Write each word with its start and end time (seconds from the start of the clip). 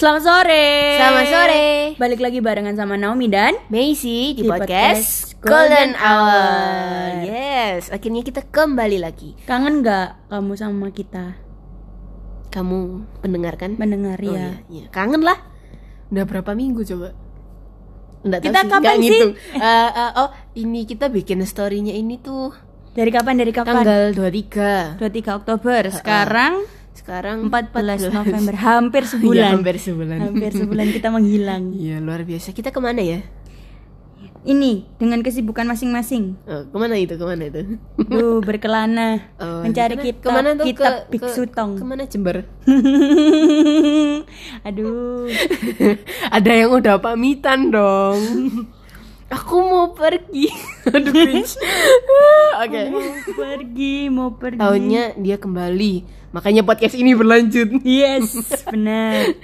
Selamat 0.00 0.24
sore. 0.24 0.96
Selamat 0.96 1.26
sore. 1.28 1.68
Balik 2.00 2.24
lagi 2.24 2.40
barengan 2.40 2.72
sama 2.72 2.96
Naomi 2.96 3.28
dan 3.28 3.52
Macy 3.68 4.32
di, 4.32 4.40
Di 4.40 4.48
podcast, 4.48 5.36
podcast 5.36 5.44
Golden 5.44 5.92
Hour. 5.92 7.20
Hour. 7.20 7.28
Yes, 7.28 7.92
akhirnya 7.92 8.24
kita 8.24 8.48
kembali 8.48 8.96
lagi. 8.96 9.36
kangen 9.44 9.84
nggak 9.84 10.32
kamu 10.32 10.52
sama 10.56 10.88
kita 10.88 11.36
Kamu 12.48 12.78
pendengar 13.20 13.60
kan? 13.60 13.76
mendengar 13.76 14.16
Oh, 14.24 14.32
ya? 14.32 14.40
iya, 14.40 14.52
iya. 14.72 14.86
Kangen 14.88 15.20
lah. 15.20 15.36
Udah 16.08 16.24
berapa 16.24 16.56
minggu 16.56 16.80
coba? 16.80 17.12
Nggak 18.24 18.40
tahu 18.40 18.48
Kita 18.48 18.60
sih, 18.64 18.70
kapan 18.72 18.96
sih? 19.04 19.20
Eh, 19.68 19.90
eh, 20.00 20.10
oh, 20.16 20.28
ini 20.56 20.80
kita 20.88 21.12
bikin 21.12 21.44
story-nya 21.44 21.92
ini 21.92 22.16
tuh 22.16 22.56
Dari 22.96 23.12
kapan? 23.12 23.36
Dari 23.36 23.52
kapan? 23.52 23.84
tanggal 23.84 24.16
23. 24.16 24.96
23 24.96 25.38
Oktober. 25.44 25.82
Sekarang 25.92 26.79
Sekarang 27.00 27.48
14 27.48 28.12
November. 28.12 28.52
Hampir 28.68 29.02
sebulan. 29.02 29.32
Iya, 29.32 29.46
hampir 29.50 29.76
sebulan. 29.76 30.18
Hampir 30.22 30.52
sebulan 30.60 30.86
kita 30.90 31.08
menghilang. 31.08 31.72
Iya, 31.72 31.96
luar 31.98 32.22
biasa. 32.22 32.52
Kita 32.52 32.68
ke 32.68 32.76
mana 32.78 33.00
ya? 33.00 33.24
Ini 34.40 34.88
dengan 34.96 35.20
kesibukan 35.20 35.64
masing-masing. 35.66 36.32
Oh, 36.44 36.64
ke 36.64 36.76
mana 36.78 36.96
itu? 36.96 37.12
Ke 37.14 37.24
mana 37.24 37.44
itu? 37.46 37.76
Duh, 37.98 38.40
berkelana 38.40 39.20
Oh, 39.38 39.60
mencari 39.60 39.96
kemana- 39.96 40.04
kitab 40.06 40.20
ke 40.22 40.28
mana 40.30 40.48
tuh? 40.54 40.64
kitab 40.66 40.92
Ke- 40.94 41.08
biksu 41.10 41.42
ke- 41.42 41.52
tong. 41.52 41.72
Ke 41.76 41.84
mana 41.84 42.02
Jember? 42.04 42.36
Aduh. 44.62 45.28
Ada 46.30 46.52
yang 46.54 46.70
udah 46.74 46.96
pamitan 46.98 47.68
dong. 47.68 48.20
Aku 49.30 49.62
mau 49.62 49.86
pergi. 49.90 50.50
Aduh 50.90 51.12
cringe. 51.12 51.54
Oke. 52.56 52.82
Mau 52.90 53.02
pergi, 53.32 53.96
mau 54.08 54.30
pergi. 54.34 54.58
Tahunnya 54.58 55.14
dia 55.16 55.36
kembali. 55.36 55.94
Makanya 56.30 56.62
podcast 56.62 56.94
ini 56.94 57.10
berlanjut. 57.12 57.82
Yes, 57.82 58.34
benar. 58.72 59.34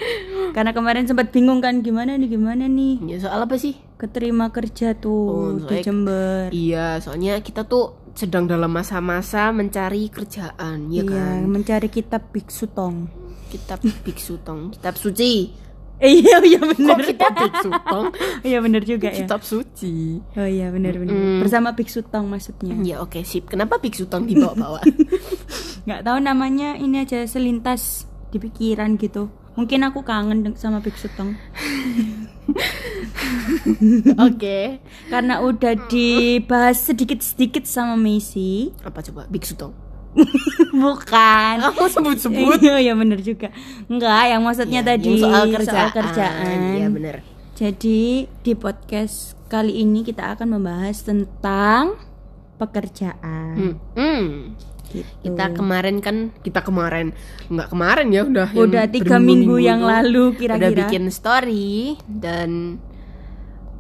Karena 0.51 0.71
kemarin 0.71 1.03
sempat 1.05 1.31
bingung 1.31 1.59
kan 1.59 1.81
gimana 1.81 2.15
nih, 2.15 2.29
gimana 2.29 2.67
nih. 2.67 2.99
Ya 3.07 3.19
soal 3.21 3.39
apa 3.41 3.55
sih? 3.57 3.75
Keterima 3.97 4.51
kerja 4.51 4.91
Oh, 4.93 4.99
tuh 4.99 5.27
di 5.57 5.63
soalnya- 5.63 5.85
Jember. 5.85 6.43
Iya, 6.51 6.87
soalnya 6.99 7.33
kita 7.39 7.63
tuh 7.63 7.95
sedang 8.13 8.47
dalam 8.47 8.71
masa-masa 8.71 9.51
mencari 9.51 10.09
kerjaan, 10.09 10.89
ya 10.89 11.03
Iya, 11.03 11.05
kan? 11.05 11.39
mencari 11.47 11.87
kitab 11.87 12.31
biksu 12.31 12.67
tong. 12.69 13.07
Kitab 13.47 13.83
biksu 14.03 14.39
tong, 14.41 14.73
kitab 14.73 14.95
suci. 14.95 15.53
Iya, 15.97 16.45
iya 16.45 16.61
benar. 16.61 17.01
Kok 17.01 17.09
kitab 17.09 17.33
biksu 17.41 17.71
tong? 17.73 18.07
Iya 18.49 18.59
benar 18.61 18.83
juga 18.85 19.09
ya. 19.09 19.25
Kitab 19.25 19.41
suci. 19.41 20.21
Oh 20.37 20.45
iya 20.45 20.69
benar 20.69 20.93
benar. 21.01 21.17
Bersama 21.41 21.73
biksu 21.73 22.05
tong 22.05 22.29
maksudnya. 22.29 22.77
Ya 22.85 23.01
oke, 23.01 23.25
sip. 23.25 23.49
Kenapa 23.49 23.81
biksu 23.81 24.05
tong 24.05 24.29
dibawa-bawa? 24.29 24.85
Nggak 25.89 26.01
tahu 26.05 26.19
namanya 26.21 26.77
ini 26.77 27.01
aja 27.01 27.25
selintas 27.25 28.05
di 28.29 28.37
pikiran 28.37 29.01
gitu. 29.01 29.33
Mungkin 29.57 29.89
aku 29.89 30.05
kangen 30.05 30.53
sama 30.61 30.85
biksu 30.85 31.09
tong. 31.17 31.33
Oke. 34.29 34.85
Karena 35.09 35.41
udah 35.41 35.89
dibahas 35.89 36.85
sedikit-sedikit 36.85 37.65
sama 37.65 37.97
Messi. 37.97 38.69
Apa 38.85 39.01
coba 39.01 39.25
biksu 39.33 39.57
tong? 39.57 39.73
Bukan. 40.77 41.55
Aku 41.65 41.89
sebut-sebut. 41.89 42.61
Iya, 42.61 42.77
ya 42.83 42.93
bener 42.93 43.19
juga. 43.19 43.49
Enggak, 43.89 44.23
yang 44.29 44.43
maksudnya 44.45 44.81
Ya, 44.81 44.89
tadi 44.93 45.17
yang 45.17 45.25
soal 45.25 45.45
kerjaan. 45.51 45.91
kerjaan. 45.91 46.59
Iya 46.77 46.89
bener. 46.89 47.17
Jadi 47.57 48.01
di 48.45 48.53
podcast 48.53 49.33
kali 49.47 49.81
ini 49.81 50.05
kita 50.05 50.37
akan 50.37 50.61
membahas 50.61 51.01
tentang 51.01 51.97
pekerjaan. 52.57 53.55
Hmm. 53.57 53.75
hmm. 53.95 54.27
Gitu. 54.87 55.03
Kita 55.25 55.51
kemarin 55.51 55.99
kan 55.99 56.31
kita 56.41 56.63
kemarin 56.63 57.11
nggak 57.49 57.69
kemarin 57.69 58.07
ya 58.09 58.23
udah 58.23 58.49
yang 58.49 58.71
Udah 58.71 58.85
tiga 58.87 59.19
berminggu-minggu 59.19 59.51
minggu 59.51 59.67
yang 59.67 59.81
lalu 59.83 60.25
udah 60.31 60.39
kira-kira. 60.39 60.79
bikin 60.87 61.05
story 61.11 61.99
dan 62.07 62.79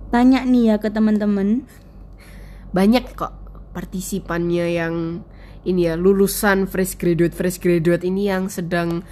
Tanya 0.06 0.42
nih 0.42 0.72
ya 0.72 0.77
ke 0.78 0.88
teman-teman. 0.88 1.66
banyak 2.69 3.06
kok 3.12 3.33
partisipannya 3.72 4.66
yang 4.69 4.94
ini 5.66 5.84
ya 5.84 5.94
lulusan 5.94 6.65
fresh 6.65 6.94
graduate 6.94 7.34
fresh 7.34 7.59
graduate 7.59 8.03
ini 8.03 8.31
yang 8.31 8.47
sedang 8.47 9.03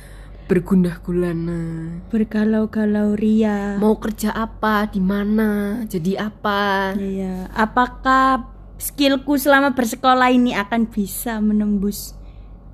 bergundah 0.45 1.01
gulana. 1.01 1.61
Bergalau-galau 2.09 3.13
ria. 3.15 3.75
mau 3.77 3.97
kerja 3.97 4.31
apa? 4.31 4.87
Di 4.87 5.01
mana? 5.01 5.83
Jadi 5.85 6.15
apa? 6.15 6.93
Iya, 6.95 7.49
apakah 7.51 8.45
skillku 8.77 9.35
selama 9.35 9.73
bersekolah 9.73 10.29
ini 10.29 10.53
akan 10.53 10.87
bisa 10.87 11.41
menembus 11.41 12.13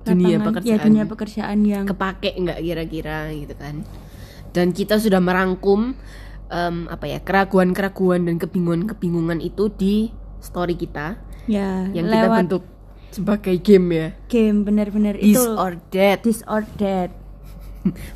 Dunia 0.01 0.35
lapangan- 0.35 0.35
ya 0.35 0.41
pekerjaan. 0.43 0.81
dunia 0.83 1.05
pekerjaan 1.05 1.59
yang 1.61 1.85
kepake 1.85 2.29
nggak 2.35 2.59
kira-kira 2.59 3.19
gitu 3.31 3.55
kan? 3.55 3.75
Dan 4.51 4.73
kita 4.73 4.99
sudah 4.99 5.17
merangkum 5.17 5.95
em, 6.47 6.75
apa 6.85 7.05
ya 7.07 7.23
keraguan-keraguan 7.23 8.27
dan 8.27 8.35
kebingungan-kebingungan 8.35 9.39
itu 9.39 9.71
di 9.71 10.11
story 10.39 10.75
kita. 10.75 11.15
Ya 11.47 11.87
yang 11.87 12.05
kita 12.05 12.17
lewat 12.19 12.37
bentuk 12.43 12.63
sebagai 13.11 13.55
game 13.59 13.87
ya? 13.91 14.07
Game 14.31 14.63
benar-benar 14.63 15.19
this 15.19 15.35
itu 15.35 15.43
or 15.55 15.75
that 15.91 16.23
this 16.23 16.39
or 16.47 16.63
that. 16.79 17.11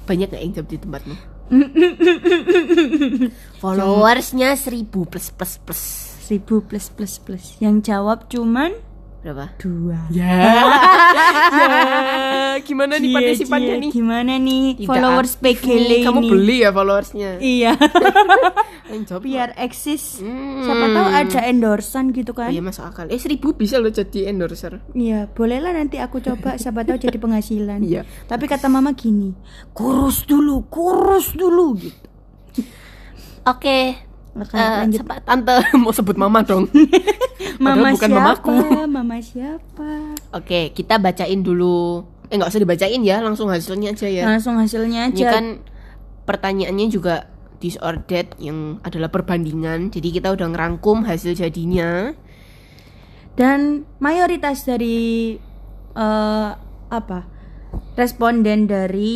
banyak 0.08 0.30
nggak 0.30 0.42
yang 0.42 0.54
jawab 0.54 0.70
di 0.70 0.78
tempatmu? 0.78 1.16
Followersnya 3.62 4.58
1000 4.58 4.90
plus 4.90 5.30
plus 5.30 5.54
plus. 5.62 5.82
1000 6.30 6.70
plus 6.70 6.86
plus 6.90 7.14
plus. 7.22 7.44
Yang 7.62 7.94
jawab 7.94 8.26
cuman 8.30 8.74
berapa 9.26 9.58
dua. 9.58 9.98
ya 10.08 10.30
ya 10.46 10.62
gimana 12.62 12.96
nih 12.96 13.10
partisipannya 13.10 13.76
nih 13.80 13.92
Gimana 13.92 14.34
nih 14.38 14.64
Tidak 14.76 14.86
followers 14.86 15.34
PGL 15.36 15.82
nih. 15.82 16.02
kamu 16.06 16.20
ini? 16.20 16.30
beli 16.30 16.58
ya 16.62 16.70
followersnya 16.70 17.30
Iya. 17.38 17.74
Biar 19.18 19.58
eksis. 19.58 20.22
Hmm. 20.22 20.62
Siapa 20.62 20.86
tahu 20.88 21.08
ada 21.10 21.40
endorsan 21.44 22.14
gitu 22.14 22.32
Oh 22.32 22.38
kan? 22.38 22.50
iya 22.50 22.62
masuk 22.62 22.86
akal 22.86 23.10
eh 23.10 23.18
1000 23.18 23.42
bisa 23.52 23.76
loh 23.76 23.90
jadi 23.90 24.30
endorser 24.30 24.78
Iya, 24.94 25.26
bolehlah 25.28 25.74
nanti 25.74 25.98
aku 25.98 26.22
coba 26.22 26.56
siapa 26.56 26.82
tahu 26.82 26.96
jadi 26.96 27.18
penghasilan. 27.18 27.82
Iya. 27.82 28.06
Tapi 28.24 28.46
kata 28.46 28.68
mama 28.68 28.94
gini, 28.94 29.34
kurus 29.72 30.24
dulu, 30.24 30.64
kurus 30.66 31.34
dulu 31.34 31.76
gitu. 31.76 32.08
oke 33.44 33.80
Oke, 34.36 34.60
lanjut. 34.60 35.00
siapa 35.00 35.16
tante 35.24 35.56
mau 35.82 35.96
sebut 35.96 36.20
mama 36.20 36.44
dong 36.44 36.68
Mama 37.56 37.96
bukan 37.96 38.10
siapa? 38.12 38.20
mamaku. 38.20 38.56
Mama 38.86 39.18
siapa? 39.24 39.92
Oke, 40.36 40.76
kita 40.76 41.00
bacain 41.00 41.40
dulu. 41.40 42.04
Eh 42.28 42.36
nggak 42.36 42.52
usah 42.52 42.60
dibacain 42.60 43.00
ya, 43.00 43.24
langsung 43.24 43.48
hasilnya 43.48 43.96
aja 43.96 44.12
ya. 44.12 44.28
Langsung 44.28 44.60
hasilnya 44.60 45.08
Ini 45.08 45.16
aja. 45.16 45.28
kan 45.40 45.46
pertanyaannya 46.28 46.88
juga 46.92 47.32
that 48.12 48.36
yang 48.38 48.84
adalah 48.84 49.08
perbandingan. 49.08 49.88
Jadi 49.88 50.20
kita 50.20 50.36
udah 50.36 50.52
ngerangkum 50.52 51.08
hasil 51.08 51.32
jadinya. 51.32 52.12
Dan 53.40 53.88
mayoritas 54.04 54.68
dari 54.68 55.40
eh, 55.96 56.50
apa? 56.92 57.20
Responden 57.96 58.68
dari 58.68 59.16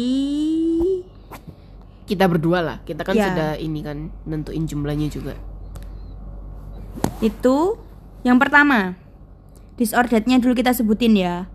Kita 2.10 2.26
berdua 2.26 2.60
lah. 2.60 2.78
Kita 2.82 3.06
kan 3.06 3.14
Ya. 3.14 3.30
sudah 3.30 3.50
ini 3.56 3.80
kan 3.80 4.10
nentuin 4.26 4.66
jumlahnya 4.66 5.08
juga. 5.08 5.38
itu 7.22 7.78
yang 8.24 8.40
pertama. 8.40 8.96
Disorderednya 9.76 10.40
dulu 10.40 10.52
kita 10.54 10.74
sebutin 10.74 11.16
ya. 11.16 11.48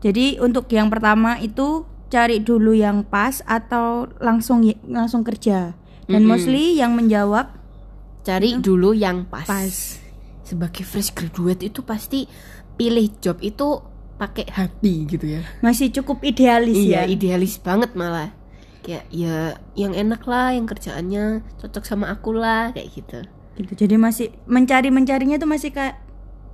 Jadi 0.00 0.38
untuk 0.38 0.70
yang 0.70 0.88
pertama 0.88 1.36
itu 1.36 1.82
cari 2.08 2.40
dulu 2.40 2.72
yang 2.72 3.04
pas 3.04 3.44
atau 3.44 4.08
langsung 4.20 4.64
langsung 4.86 5.20
kerja. 5.20 5.76
Dan 6.08 6.24
mostly 6.24 6.72
yang 6.74 6.96
menjawab 6.96 7.52
Cari 8.24 8.56
dulu 8.56 8.92
yang 8.92 9.28
pas. 9.28 9.44
pas. 9.44 10.00
Sebagai 10.40 10.80
fresh 10.80 11.12
graduate 11.12 11.68
itu 11.68 11.84
pasti 11.84 12.24
pilih 12.76 13.12
job 13.20 13.36
itu 13.40 13.84
pakai 14.16 14.48
hati 14.48 15.04
gitu 15.04 15.24
ya. 15.28 15.44
Masih 15.60 15.92
cukup 15.92 16.24
idealis 16.24 16.76
Iya, 16.76 17.04
ya. 17.04 17.10
idealis 17.10 17.60
banget 17.60 17.92
malah. 17.92 18.32
Kayak 18.88 19.04
ya 19.12 19.60
yang 19.76 19.92
enak 19.92 20.24
lah, 20.24 20.56
yang 20.56 20.64
kerjaannya 20.64 21.44
cocok 21.60 21.84
sama 21.84 22.08
aku 22.08 22.32
lah, 22.32 22.72
kayak 22.72 22.88
gitu. 22.96 23.20
gitu. 23.60 23.72
Jadi 23.84 23.94
masih 24.00 24.32
mencari 24.48 24.88
mencarinya 24.88 25.36
tuh 25.36 25.44
masih 25.44 25.76
kayak 25.76 26.00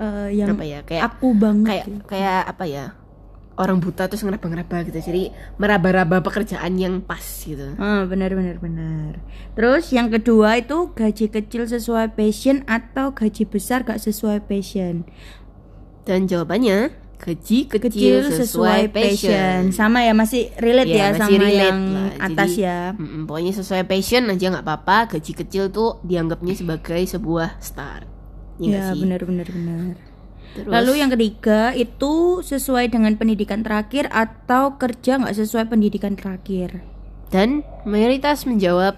eh, 0.03 0.35
yang 0.35 0.58
apa 0.58 0.67
ya? 0.67 0.82
Kayak 0.82 1.14
aku 1.14 1.31
banget. 1.38 1.70
kayak 1.70 1.85
gitu. 1.87 2.03
kayak 2.11 2.43
apa 2.50 2.64
ya? 2.67 2.87
Orang 3.55 3.79
buta 3.79 4.11
terus 4.11 4.26
ngeraba-ngeraba 4.26 4.82
gitu. 4.91 4.99
Jadi 4.99 5.31
meraba-raba 5.62 6.19
pekerjaan 6.26 6.75
yang 6.75 6.99
pas 6.99 7.23
gitu. 7.23 7.79
Ah, 7.79 8.03
benar 8.03 8.35
benar 8.35 8.58
benar. 8.58 9.23
Terus 9.55 9.94
yang 9.94 10.11
kedua 10.11 10.58
itu 10.58 10.91
gaji 10.91 11.31
kecil 11.31 11.70
sesuai 11.70 12.19
passion 12.19 12.67
atau 12.67 13.14
gaji 13.14 13.47
besar 13.47 13.87
gak 13.87 14.03
sesuai 14.03 14.43
passion. 14.50 15.06
Dan 16.03 16.26
jawabannya 16.26 17.04
kecil, 17.25 17.65
Kecil 17.67 18.21
sesuai 18.29 18.88
passion. 18.88 19.73
Sama 19.73 20.00
ya 20.00 20.12
masih 20.12 20.53
relate 20.56 20.87
ya 20.87 20.94
Iya, 20.94 21.06
masih 21.09 21.21
sama 21.25 21.32
relate 21.41 21.56
yang 21.59 21.79
lah. 21.88 22.11
atas 22.21 22.50
Jadi, 22.50 22.62
ya. 22.62 22.81
mm-mm, 22.93 23.23
pokoknya 23.25 23.53
sesuai 23.55 23.82
passion 23.85 24.23
aja 24.29 24.47
nggak 24.50 24.62
apa-apa. 24.62 24.99
Gaji 25.11 25.32
kecil 25.35 25.65
tuh 25.69 25.99
dianggapnya 26.03 26.55
sebagai 26.55 27.00
sebuah 27.03 27.56
start. 27.59 28.05
Iya 28.56 28.71
Ya, 28.71 28.85
sih? 28.93 29.00
benar 29.00 29.21
benar 29.23 29.49
benar. 29.49 29.94
Terus, 30.55 30.71
Lalu 30.71 30.93
yang 30.97 31.11
ketiga 31.11 31.61
itu 31.73 32.12
sesuai 32.41 32.87
dengan 32.87 33.17
pendidikan 33.17 33.61
terakhir 33.61 34.06
atau 34.09 34.77
kerja 34.77 35.19
nggak 35.19 35.35
sesuai 35.35 35.67
pendidikan 35.67 36.15
terakhir. 36.15 36.79
Dan 37.27 37.67
mayoritas 37.82 38.47
menjawab 38.47 38.94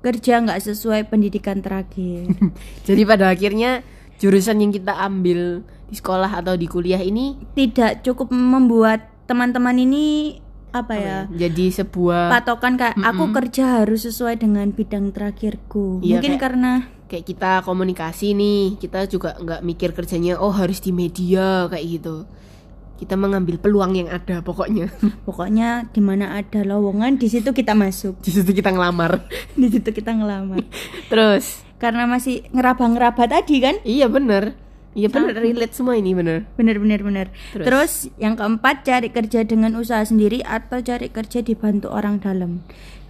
kerja 0.00 0.42
nggak 0.42 0.58
sesuai 0.58 1.06
pendidikan 1.06 1.62
terakhir. 1.62 2.26
jadi 2.88 3.02
pada 3.06 3.30
akhirnya 3.30 3.86
jurusan 4.18 4.58
yang 4.58 4.70
kita 4.70 4.90
ambil 4.98 5.62
di 5.92 5.94
sekolah 5.94 6.32
atau 6.32 6.56
di 6.56 6.64
kuliah 6.64 6.96
ini 6.98 7.36
Tidak 7.52 8.00
cukup 8.00 8.32
membuat 8.32 9.12
teman-teman 9.22 9.76
ini 9.76 10.40
apa 10.70 10.96
ya? 10.96 11.18
jadi 11.28 11.68
sebuah 11.70 12.32
Patokan 12.32 12.74
kayak 12.74 12.96
aku 12.96 13.28
kerja 13.30 13.84
harus 13.84 14.02
sesuai 14.02 14.40
dengan 14.40 14.72
bidang 14.72 15.12
terakhirku. 15.12 16.00
Iya, 16.00 16.16
Mungkin 16.16 16.32
kayak- 16.32 16.42
karena 16.42 16.72
kayak 17.04 17.28
kita 17.28 17.52
komunikasi 17.60 18.32
nih 18.32 18.80
kita 18.80 19.04
juga 19.04 19.36
nggak 19.36 19.60
mikir 19.60 19.92
kerjanya 19.92 20.40
oh 20.40 20.48
harus 20.48 20.80
di 20.80 20.88
media 20.90 21.68
kayak 21.68 21.84
gitu 21.92 22.24
kita 22.96 23.20
mengambil 23.20 23.60
peluang 23.60 23.92
yang 23.94 24.08
ada 24.08 24.40
pokoknya 24.40 24.88
pokoknya 25.28 25.92
di 25.92 26.00
mana 26.00 26.32
ada 26.32 26.64
lowongan 26.64 27.20
di 27.20 27.28
situ 27.28 27.52
kita 27.52 27.76
masuk. 27.76 28.16
di 28.16 28.32
situ 28.32 28.48
kita 28.48 28.70
ngelamar 28.70 29.28
Di 29.60 29.68
situ 29.68 29.92
kita 29.92 30.08
ngelamar. 30.08 30.64
terus 31.06 31.60
karena 31.76 32.08
masih 32.08 32.48
ngeraba-ngeraba 32.48 33.28
tadi 33.28 33.60
kan? 33.60 33.76
iya 33.84 34.08
bener 34.08 34.56
iya 34.92 35.06
bener 35.06 35.32
relate 35.34 35.72
semua 35.72 35.94
ini 35.94 36.12
bener 36.12 36.44
Bener 36.52 36.76
bener 36.76 37.00
bener. 37.00 37.26
Terus? 37.50 37.64
Terus 37.64 37.92
yang 38.16 38.34
keempat 38.34 38.82
cari 38.82 39.08
kerja 39.08 39.42
dengan 39.42 39.72
usaha 39.74 40.00
sendiri 40.00 40.40
atau 40.40 40.78
cari 40.78 41.08
kerja 41.08 41.40
dibantu 41.40 41.88
orang 41.88 42.18
dalam. 42.18 42.60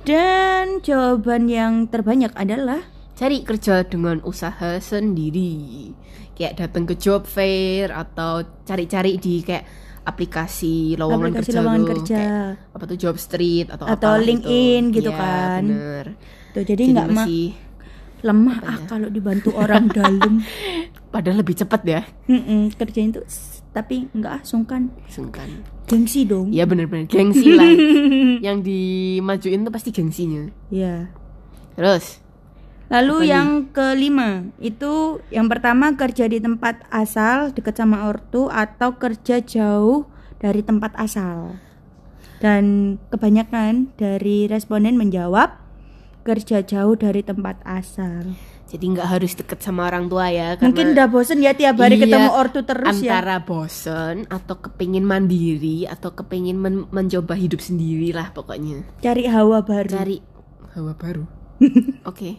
Dan 0.03 0.81
jawaban 0.81 1.47
yang 1.47 1.87
terbanyak 1.87 2.35
adalah 2.35 2.83
cari 3.13 3.43
kerja 3.43 3.83
dengan 3.83 4.19
usaha 4.23 4.77
sendiri 4.77 5.95
kayak 6.33 6.59
datang 6.59 6.85
ke 6.85 6.97
job 6.97 7.23
fair 7.23 7.89
atau 7.89 8.43
cari-cari 8.63 9.15
di 9.17 9.41
kayak 9.41 9.63
aplikasi 10.03 10.97
lowongan 10.97 11.31
Aplikasi 11.31 11.45
kerja 11.45 11.57
lowongan 11.57 11.79
tuh, 11.79 11.91
kerja. 11.93 12.17
kayak 12.17 12.47
apa 12.73 12.85
tuh 12.85 12.99
job 12.99 13.17
street 13.17 13.67
atau 13.69 13.87
Atau 13.87 14.11
apalah 14.11 14.19
LinkedIn 14.19 14.83
itu. 14.85 14.95
gitu 14.97 15.11
Iya, 15.11 15.21
kan. 15.21 15.63
bener. 15.65 16.07
tuh 16.51 16.63
jadi 16.67 16.83
nggak 16.91 17.09
ma- 17.09 17.27
lemah 18.23 18.59
ah 18.63 18.79
kalau 18.87 19.07
dibantu 19.07 19.51
orang 19.53 19.91
dalam. 19.91 20.43
padahal 21.13 21.45
lebih 21.45 21.53
cepat 21.55 21.81
ya 21.85 22.01
Mm-mm, 22.25 22.73
kerjain 22.73 23.13
tuh 23.13 23.27
tapi 23.73 24.09
nggak 24.11 24.33
ah 24.33 24.43
sungkan 24.43 24.89
sungkan 25.07 25.49
gengsi 25.85 26.25
dong. 26.25 26.49
ya 26.49 26.65
bener-bener 26.65 27.05
gengsi 27.05 27.53
lah 27.53 27.69
yang 28.47 28.61
dimajuin 28.61 29.61
tuh 29.63 29.73
pasti 29.73 29.93
gengsinya 29.93 30.49
Ya. 30.69 31.13
terus 31.75 32.23
Lalu 32.93 33.33
yang 33.33 33.73
kelima 33.73 34.53
itu 34.61 35.25
yang 35.33 35.49
pertama 35.49 35.97
kerja 35.97 36.29
di 36.29 36.45
tempat 36.45 36.85
asal 36.93 37.49
dekat 37.49 37.81
sama 37.81 38.05
ortu 38.05 38.53
atau 38.53 39.01
kerja 39.01 39.41
jauh 39.41 40.05
dari 40.37 40.61
tempat 40.61 40.93
asal. 41.01 41.57
Dan 42.37 42.99
kebanyakan 43.09 43.97
dari 43.97 44.45
responden 44.45 45.01
menjawab 45.01 45.57
kerja 46.23 46.59
jauh 46.61 46.95
dari 46.95 47.21
tempat 47.21 47.59
asal. 47.63 48.33
jadi 48.65 48.85
nggak 48.89 49.05
harus 49.07 49.33
deket 49.35 49.61
sama 49.61 49.85
orang 49.85 50.09
tua 50.09 50.27
ya 50.27 50.57
karena 50.57 50.73
Mungkin 50.73 50.87
udah 50.93 51.07
bosen 51.07 51.39
ya 51.39 51.53
tiap 51.53 51.77
hari 51.77 51.95
Iya, 51.95 52.09
ketemu 52.09 52.31
ortu 52.33 52.61
terus 52.63 52.97
ya. 52.97 53.21
antara 53.21 53.37
bosen 53.39 54.25
atau 54.27 54.57
kepingin 54.59 55.03
mandiri 55.03 55.85
atau 55.85 56.09
kepingin 56.11 56.57
men- 56.57 56.89
mencoba 56.89 57.35
hidup 57.35 57.61
sendiri 57.61 58.11
lah 58.11 58.33
pokoknya 58.33 58.81
Cari 58.99 59.29
hawa 59.29 59.61
baru. 59.61 59.93
cari 59.93 60.17
hawa 60.73 60.93
baru 60.95 61.29
oke 62.05 62.31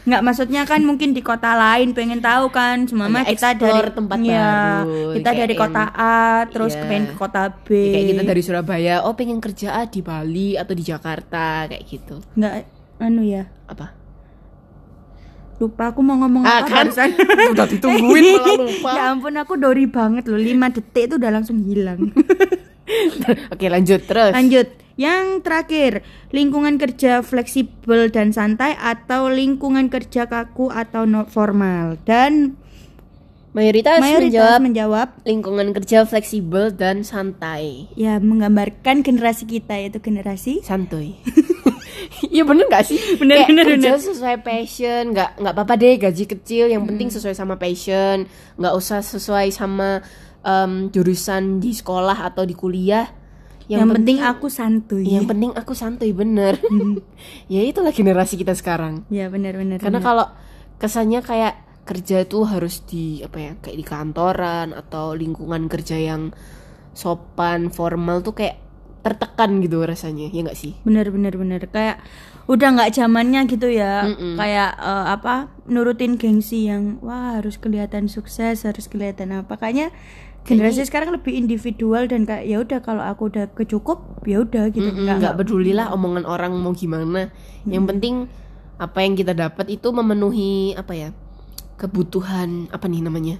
Nggak 0.00 0.22
maksudnya 0.22 0.62
kan 0.64 0.80
mungkin 0.80 1.10
di 1.10 1.20
kota 1.20 1.50
lain 1.52 1.90
pengen 1.90 2.18
tahu 2.18 2.46
kan 2.48 2.86
Semama 2.86 3.22
kita 3.22 3.54
dari 3.54 3.90
tempat 3.90 4.18
Iya, 4.18 4.46
baru, 4.80 5.18
Kita 5.18 5.30
dari 5.34 5.54
kota 5.54 5.84
A 5.90 6.18
terus 6.46 6.72
Iya. 6.72 6.82
pengen 6.82 7.04
ke 7.04 7.14
kota 7.16 7.42
B 7.58 7.68
Ya, 7.70 7.90
kayak 7.92 8.06
kita 8.08 8.22
dari 8.24 8.40
Surabaya 8.40 8.94
oh 9.02 9.14
pengen 9.14 9.38
kerja 9.38 9.82
di 9.84 10.00
Bali 10.00 10.54
atau 10.54 10.72
di 10.72 10.82
Jakarta 10.82 11.66
kayak 11.66 11.84
gitu 11.84 12.22
Nggak 12.32 12.54
anu 13.00 13.24
ya? 13.24 13.48
Apa? 13.64 13.96
Lupa 15.60 15.92
aku 15.92 16.00
mau 16.00 16.16
ngomong 16.16 16.44
ah 16.44 16.64
apa 16.64 16.88
kan? 16.88 17.12
udah 17.52 17.66
ditungguin 17.68 18.24
malah 18.36 18.56
lupa. 18.64 18.90
Ya 18.96 19.02
ampun 19.12 19.36
aku 19.36 19.60
dori 19.60 19.84
banget 19.88 20.24
loh. 20.28 20.40
5 20.40 20.76
detik 20.76 21.04
itu 21.08 21.14
udah 21.20 21.30
langsung 21.32 21.60
hilang. 21.64 22.12
Oke 23.52 23.66
lanjut 23.68 24.00
terus. 24.04 24.32
Lanjut. 24.32 24.68
Yang 25.00 25.46
terakhir 25.46 25.92
Lingkungan 26.28 26.76
kerja 26.76 27.24
fleksibel 27.24 28.12
dan 28.12 28.36
santai 28.36 28.76
Atau 28.76 29.32
lingkungan 29.32 29.88
kerja 29.88 30.28
kaku 30.28 30.68
atau 30.68 31.08
no 31.08 31.24
formal? 31.24 31.96
Dan 32.04 32.58
mayoritas, 33.56 34.02
mayoritas 34.02 34.28
menjawab 34.28 34.60
menjawab. 34.60 35.08
lingkungan 35.24 35.68
kerja 35.72 36.04
fleksibel 36.04 36.74
dan 36.74 37.02
santai. 37.06 37.88
Ya 37.96 38.20
menggambarkan 38.20 39.00
generasi 39.00 39.48
kita 39.48 39.78
yaitu 39.78 40.02
generasi 40.02 40.60
santuy 40.60 41.16
Iya 42.34 42.42
bener 42.42 42.66
gak 42.66 42.84
sih? 42.90 42.98
Bener, 43.16 43.42
Kayak 43.42 43.48
bener, 43.54 43.64
kerja 43.70 43.90
bener. 43.94 44.02
sesuai 44.02 44.36
passion 44.42 45.02
nggak 45.14 45.30
nggak 45.40 45.54
apa-apa 45.54 45.74
deh 45.78 45.94
gaji 45.94 46.24
kecil 46.26 46.64
Yang 46.66 46.84
penting 46.90 47.08
sesuai 47.14 47.34
sama 47.38 47.54
passion. 47.56 48.26
Nggak 48.58 48.74
usah 48.74 49.00
sesuai 49.00 49.46
sama 49.54 50.02
em, 50.42 50.90
jurusan 50.90 51.62
di 51.62 51.70
sekolah 51.70 52.26
atau 52.26 52.42
di 52.42 52.54
kuliah. 52.58 53.06
Yang, 53.70 54.02
penting, 54.02 54.18
aku 54.18 54.50
santuy. 54.50 55.06
Yang 55.06 55.30
penting 55.30 55.50
aku 55.54 55.72
santuy 55.78 56.10
bener. 56.10 56.58
Ya 57.52 57.62
itulah 57.62 57.94
generasi 57.94 58.34
kita 58.34 58.58
sekarang. 58.58 59.06
Ya 59.14 59.30
benar-benar 59.30 59.78
Karena 59.78 60.02
kalau 60.02 60.26
kesannya 60.82 61.22
kayak 61.22 61.54
kerja 61.86 62.26
itu 62.26 62.42
harus 62.46 62.82
di 62.86 63.22
apa 63.22 63.38
ya 63.38 63.52
kayak 63.62 63.78
di 63.78 63.86
kantoran 63.86 64.74
atau 64.74 65.14
lingkungan 65.14 65.66
kerja 65.66 65.98
yang 65.98 66.30
sopan 66.94 67.70
formal 67.70 68.22
tuh 68.22 68.34
kayak 68.34 68.58
tertekan 69.00 69.64
gitu 69.64 69.80
rasanya 69.82 70.28
ya 70.28 70.40
nggak 70.44 70.58
sih? 70.58 70.76
Bener-bener 70.84 71.32
bener 71.36 71.64
kayak 71.68 72.00
udah 72.48 72.68
nggak 72.76 72.90
zamannya 72.96 73.46
gitu 73.48 73.68
ya. 73.70 74.06
Mm-mm. 74.06 74.36
kayak 74.36 74.76
eh, 74.76 75.06
apa 75.16 75.48
nurutin 75.68 76.20
gengsi 76.20 76.68
yang 76.68 77.00
wah 77.00 77.40
harus 77.40 77.56
kelihatan 77.56 78.06
sukses 78.06 78.64
harus 78.64 78.86
kelihatan 78.86 79.32
apa. 79.32 79.56
Kayaknya 79.56 79.92
generasi 80.44 80.88
sekarang 80.88 81.12
lebih 81.12 81.36
individual 81.36 82.08
dan 82.08 82.24
kayak 82.24 82.44
ya 82.48 82.56
udah 82.64 82.80
kalau 82.80 83.04
aku 83.04 83.28
udah 83.28 83.52
kecukup 83.52 84.24
ya 84.24 84.40
udah 84.40 84.72
gitu. 84.72 84.88
Nggak 84.92 85.36
peduli 85.36 85.76
lah 85.76 85.92
omongan 85.92 86.24
orang 86.28 86.56
mau 86.56 86.72
gimana. 86.72 87.32
Yang 87.68 87.84
penting 87.96 88.14
apa 88.80 89.04
yang 89.04 89.12
kita 89.12 89.36
dapat 89.36 89.68
itu 89.68 89.92
memenuhi 89.92 90.72
apa 90.72 90.96
ya 90.96 91.08
kebutuhan 91.76 92.68
apa 92.72 92.88
nih 92.88 93.04
namanya 93.04 93.36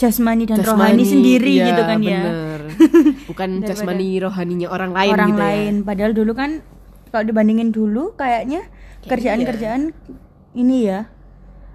jasmani 0.00 0.48
dan 0.48 0.56
Jasmani, 0.56 0.96
rohani 0.96 1.04
sendiri 1.04 1.52
iya, 1.52 1.66
gitu 1.68 1.82
kan 1.84 1.98
ya 2.00 2.20
bener. 2.22 2.60
bukan 3.30 3.50
jasmani 3.62 4.08
rohaninya 4.18 4.68
orang 4.68 4.90
lain 4.90 5.12
orang 5.12 5.28
gitu 5.28 5.36
ya. 5.36 5.44
lain 5.44 5.74
padahal 5.84 6.12
dulu 6.12 6.32
kan 6.32 6.50
kalau 7.10 7.24
dibandingin 7.26 7.68
dulu 7.68 8.16
kayaknya 8.16 8.64
kerjaan-kerjaan 9.04 9.92
ini 10.52 10.78
ya 10.82 11.04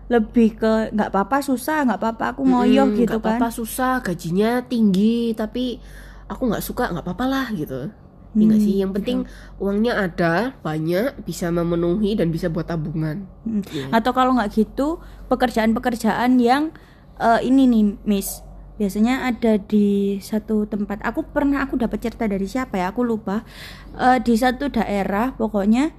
lebih 0.06 0.54
ke 0.56 0.72
nggak 0.90 1.10
apa-apa 1.10 1.42
susah 1.42 1.82
nggak 1.84 1.98
apa-apa 1.98 2.26
aku 2.34 2.42
ngoyoh 2.44 2.86
Mm, 2.86 2.98
gitu 3.00 3.18
nggak 3.18 3.22
kan 3.22 3.38
apa-apa 3.38 3.48
susah 3.52 3.94
gajinya 4.02 4.62
tinggi 4.62 5.34
tapi 5.34 5.82
aku 6.26 6.50
nggak 6.50 6.62
suka 6.62 6.90
nggak 6.90 7.06
apa-apa 7.06 7.26
lah 7.26 7.48
gitu 7.52 7.90
Ya 8.36 8.44
nggak 8.44 8.60
Hmm, 8.60 8.68
sih 8.68 8.76
yang 8.76 8.92
penting 8.92 9.20
uangnya 9.58 9.96
ada 9.96 10.34
banyak 10.60 11.24
bisa 11.24 11.48
memenuhi 11.50 12.14
dan 12.14 12.30
bisa 12.30 12.52
buat 12.52 12.68
tabungan 12.68 13.24
Hmm. 13.42 13.64
Iya. 13.66 13.88
Atau 13.96 14.12
kalau 14.12 14.36
nggak 14.36 14.52
gitu 14.52 15.00
pekerjaan-pekerjaan 15.32 16.36
yang 16.38 16.76
eh, 17.18 17.40
ini 17.44 17.64
nih 17.66 17.84
Miss 18.04 18.42
biasanya 18.76 19.24
ada 19.26 19.56
di 19.56 20.20
satu 20.20 20.68
tempat. 20.68 21.00
Aku 21.02 21.24
pernah 21.24 21.64
aku 21.64 21.76
dapat 21.76 22.04
cerita 22.04 22.28
dari 22.28 22.44
siapa 22.44 22.76
ya? 22.76 22.92
Aku 22.92 23.02
lupa. 23.02 23.48
Eh, 23.96 24.20
di 24.20 24.36
satu 24.36 24.68
daerah 24.68 25.32
pokoknya 25.32 25.96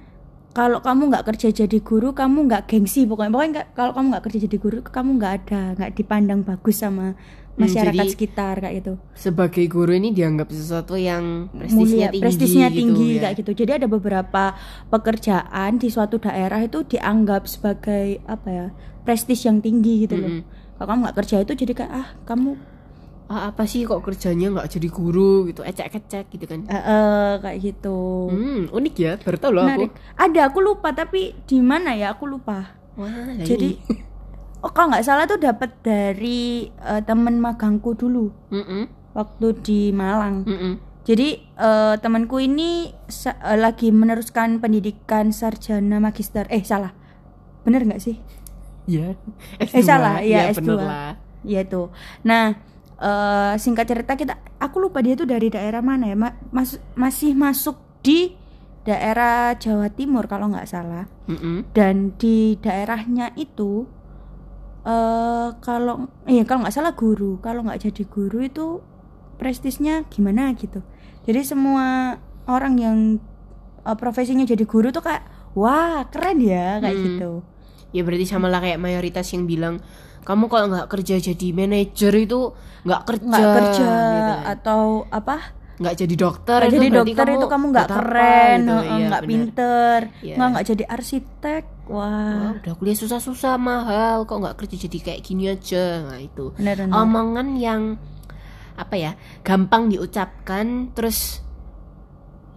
kalau 0.53 0.81
kamu 0.81 1.09
nggak 1.09 1.25
kerja 1.27 1.53
jadi 1.55 1.77
guru 1.79 2.13
kamu 2.13 2.49
nggak 2.49 2.65
gengsi 2.65 3.05
pokoknya 3.05 3.29
pokoknya 3.29 3.51
nggak- 3.53 3.69
kalau 3.73 3.91
kamu 3.93 4.05
nggak 4.09 4.23
kerja 4.25 4.39
jadi 4.41 4.57
guru 4.57 4.77
kamu 4.81 5.09
nggak 5.15 5.33
ada 5.37 5.61
nggak 5.77 5.91
dipandang 5.93 6.41
bagus 6.41 6.81
sama 6.81 7.13
masyarakat 7.53 7.93
Hmm, 7.93 8.01
jadi- 8.01 8.13
sekitar 8.17 8.55
kayak 8.57 8.73
gitu 8.81 8.93
sebagai 9.13 9.65
guru 9.69 9.93
ini 9.93 10.09
dianggap 10.09 10.49
sesuatu 10.49 10.97
yang 10.97 11.53
mulia 11.69 12.09
prestisnya 12.09 12.09
tinggi 12.09 12.21
prestisnya 12.21 12.67
gitu 12.69 12.77
tinggi 12.81 13.09
ya. 13.09 13.21
kayak 13.21 13.35
gitu 13.37 13.51
jadi 13.53 13.71
ada 13.77 13.87
beberapa 13.87 14.43
pekerjaan 14.89 15.77
di 15.77 15.87
suatu 15.87 16.17
daerah 16.17 16.59
itu 16.59 16.81
dianggap 16.83 17.45
sebagai 17.45 18.17
apa 18.25 18.49
ya 18.49 18.67
prestis 19.05 19.45
yang 19.45 19.61
tinggi 19.61 20.09
gitu 20.09 20.17
loh 20.17 20.41
kalau 20.77 20.87
kamu 20.93 20.99
nggak 21.09 21.17
kerja 21.19 21.35
itu 21.41 21.53
jadi 21.57 21.73
kayak 21.73 21.91
ah 21.91 22.07
kamu 22.29 22.53
ah, 23.27 23.51
apa 23.51 23.67
sih 23.67 23.83
kok 23.83 23.99
kerjanya 24.05 24.53
nggak 24.53 24.69
jadi 24.71 24.87
guru? 24.87 25.49
Gitu 25.51 25.65
ecek-ecek 25.65 26.31
gitu 26.31 26.45
kan. 26.47 26.63
Eh, 26.69 26.77
eh, 26.77 27.31
kayak 27.43 27.57
gitu. 27.59 28.29
Hmm 28.31 28.71
unik 28.71 28.95
ya 28.95 29.13
baru 29.19 29.37
tahu 29.41 29.51
loh 29.51 29.65
aku. 29.67 29.83
Ada 30.15 30.41
aku 30.47 30.59
lupa 30.63 30.95
tapi 30.95 31.35
di 31.43 31.57
mana 31.59 31.91
ya 31.97 32.15
aku 32.15 32.29
lupa. 32.29 32.77
Wah 32.95 33.09
lah 33.09 33.35
jadi 33.41 33.77
oh 34.63 34.71
kalau 34.73 34.89
nggak 34.95 35.05
salah 35.05 35.25
tuh 35.27 35.41
dapat 35.41 35.75
dari 35.83 36.71
eh, 36.71 37.01
temen 37.03 37.41
magangku 37.41 37.97
dulu. 37.97 38.31
Mm-mm, 38.53 39.13
waktu 39.13 39.47
di 39.65 39.79
Malang. 39.91 40.47
Mm-mm. 40.47 40.73
Jadi 41.07 41.39
eh, 41.39 41.95
temanku 41.99 42.39
ini 42.39 42.91
eh, 42.93 43.57
lagi 43.57 43.91
meneruskan 43.91 44.63
pendidikan 44.63 45.35
sarjana 45.35 45.99
magister. 45.99 46.47
Eh 46.47 46.63
salah, 46.63 46.91
bener 47.67 47.83
nggak 47.83 48.01
sih? 48.01 48.17
Iya. 48.87 49.19
Eh 49.59 49.83
salah, 49.83 50.23
ya 50.23 50.47
S2. 50.49 50.63
bener 50.63 50.79
lah. 50.81 51.11
Iya 51.43 51.61
tuh. 51.63 51.91
Nah 52.23 52.55
eh, 52.97 53.53
singkat 53.55 53.85
cerita 53.85 54.15
kita, 54.15 54.33
aku 54.57 54.79
lupa 54.79 54.99
dia 54.99 55.13
tuh 55.13 55.27
dari 55.27 55.47
daerah 55.47 55.83
mana 55.83 56.07
ya. 56.07 56.15
Ma- 56.15 56.39
mas- 56.49 56.79
masih 56.95 57.35
masuk 57.35 57.77
di 58.01 58.33
daerah 58.81 59.51
Jawa 59.53 59.91
Timur 59.91 60.25
kalau 60.25 60.47
nggak 60.47 60.63
salah 60.65 61.11
Mm-mm. 61.27 61.67
dan 61.75 62.15
di 62.15 62.55
daerahnya 62.57 63.35
itu 63.35 63.83
eh 64.87 65.47
kalau 65.59 66.07
iya 66.23 66.47
kalau 66.47 66.63
nggak 66.63 66.71
salah 66.71 66.95
guru 66.95 67.35
kalau 67.43 67.67
nggak 67.67 67.83
jadi 67.83 68.03
guru 68.07 68.39
itu 68.39 68.79
prestisnya 69.35 70.07
gimana 70.07 70.55
gitu 70.55 70.79
jadi 71.27 71.43
semua 71.43 72.15
orang 72.47 72.73
yang 72.79 72.97
eh, 73.83 73.97
profesinya 73.99 74.47
jadi 74.47 74.63
guru 74.63 74.87
tuh 74.89 75.03
kayak 75.03 75.27
wah 75.51 76.07
keren 76.07 76.39
ya 76.39 76.79
kayak 76.79 76.95
Hmm. 76.95 77.05
gitu 77.11 77.31
ya 77.97 78.03
berarti 78.03 78.25
sama 78.25 78.47
lah 78.47 78.61
kayak 78.61 78.77
mayoritas 78.77 79.25
yang 79.29 79.43
bilang 79.43 79.81
kamu 80.21 80.45
kalau 80.45 80.67
nggak 80.67 80.87
kerja 80.87 81.15
jadi 81.17 81.47
manajer 81.51 82.13
itu 82.13 82.51
nggak 82.83 83.01
kerja 83.03 83.25
nggak 83.25 83.47
kerja 83.55 83.87
gitu 83.87 84.33
kan. 84.33 84.43
atau 84.53 84.81
apa 85.07 85.35
nggak 85.77 85.95
jadi 85.95 86.15
dokter 86.15 86.59
itu 86.63 86.73
jadi 86.75 86.87
dokter 86.91 87.25
itu 87.31 87.45
kamu 87.47 87.65
nggak 87.69 87.87
keren 87.87 88.59
gitu. 88.59 88.75
nggak 89.07 89.21
benar. 89.21 89.21
pinter 89.23 89.99
Iya. 90.19 90.33
nggak 90.35 90.47
nggak 90.51 90.65
jadi 90.67 90.83
arsitek 90.85 91.63
wah 91.87 92.03
Wah, 92.03 92.51
udah 92.59 92.73
kuliah 92.75 92.97
susah-susah 92.97 93.55
mahal 93.55 94.17
kok 94.23 94.37
nggak 94.37 94.57
kerja 94.57 94.75
jadi 94.83 94.97
kayak 94.99 95.21
gini 95.21 95.43
aja 95.47 95.85
nah 96.03 96.19
itu 96.19 96.51
benar 96.53 96.75
benar 96.77 96.97
omongan 96.97 97.47
yang 97.55 97.81
apa 98.75 98.93
ya 98.93 99.11
gampang 99.41 99.87
diucapkan 99.87 100.91
terus 100.91 101.41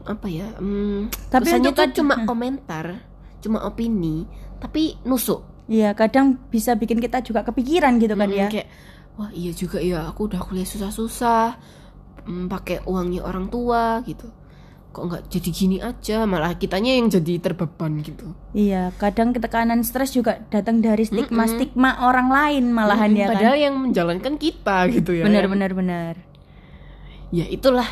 apa 0.02 0.26
ya 0.26 0.48
hmm, 0.56 1.12
Tapi 1.28 1.60
tuh 1.60 1.72
kad- 1.72 1.94
cuma 1.94 2.24
komentar 2.30 3.04
cuma 3.40 3.62
opini 3.62 4.24
tapi 4.60 5.00
nusuk 5.02 5.42
Iya, 5.64 5.94
kadang 5.94 6.34
bisa 6.46 6.74
bikin 6.74 6.98
kita 6.98 7.20
juga 7.20 7.40
kepikiran 7.42 7.96
gitu 7.96 8.12
kan 8.12 8.26
Mm, 8.26 8.36
ya. 8.36 8.48
kayak 8.48 8.68
wah 9.14 9.30
iya 9.30 9.50
juga 9.50 9.78
ya 9.78 10.04
aku 10.04 10.26
udah 10.26 10.40
kuliah 10.40 10.64
susah-susah 10.64 11.54
mm, 12.24 12.46
pakai 12.46 12.82
uangnya 12.84 13.22
orang 13.22 13.46
tua 13.46 14.02
gitu 14.02 14.26
kok 14.90 15.06
nggak 15.06 15.22
jadi 15.28 15.48
gini 15.48 15.76
aja 15.78 16.26
malah 16.26 16.52
kitanya 16.52 16.90
yang 16.92 17.06
jadi 17.06 17.38
terbeban 17.38 18.02
gitu 18.02 18.34
Iya, 18.50 18.90
kadang 18.92 19.30
ketekanan 19.30 19.80
stres 19.80 20.10
juga 20.10 20.42
datang 20.48 20.82
dari 20.82 21.06
stigma-stigma 21.06 22.02
orang 22.02 22.26
lain 22.28 22.64
malahan 22.68 23.06
Mm, 23.08 23.16
ya 23.16 23.24
kan. 23.24 23.32
padahal 23.32 23.56
yang 23.56 23.74
menjalankan 23.78 24.34
kita 24.34 24.76
gitu 24.90 25.14
ya 25.14 25.24
Benar 25.24 25.46
kan? 25.46 25.50
benar 25.54 25.70
benar. 25.72 26.14
ya 27.30 27.46
itulah 27.46 27.86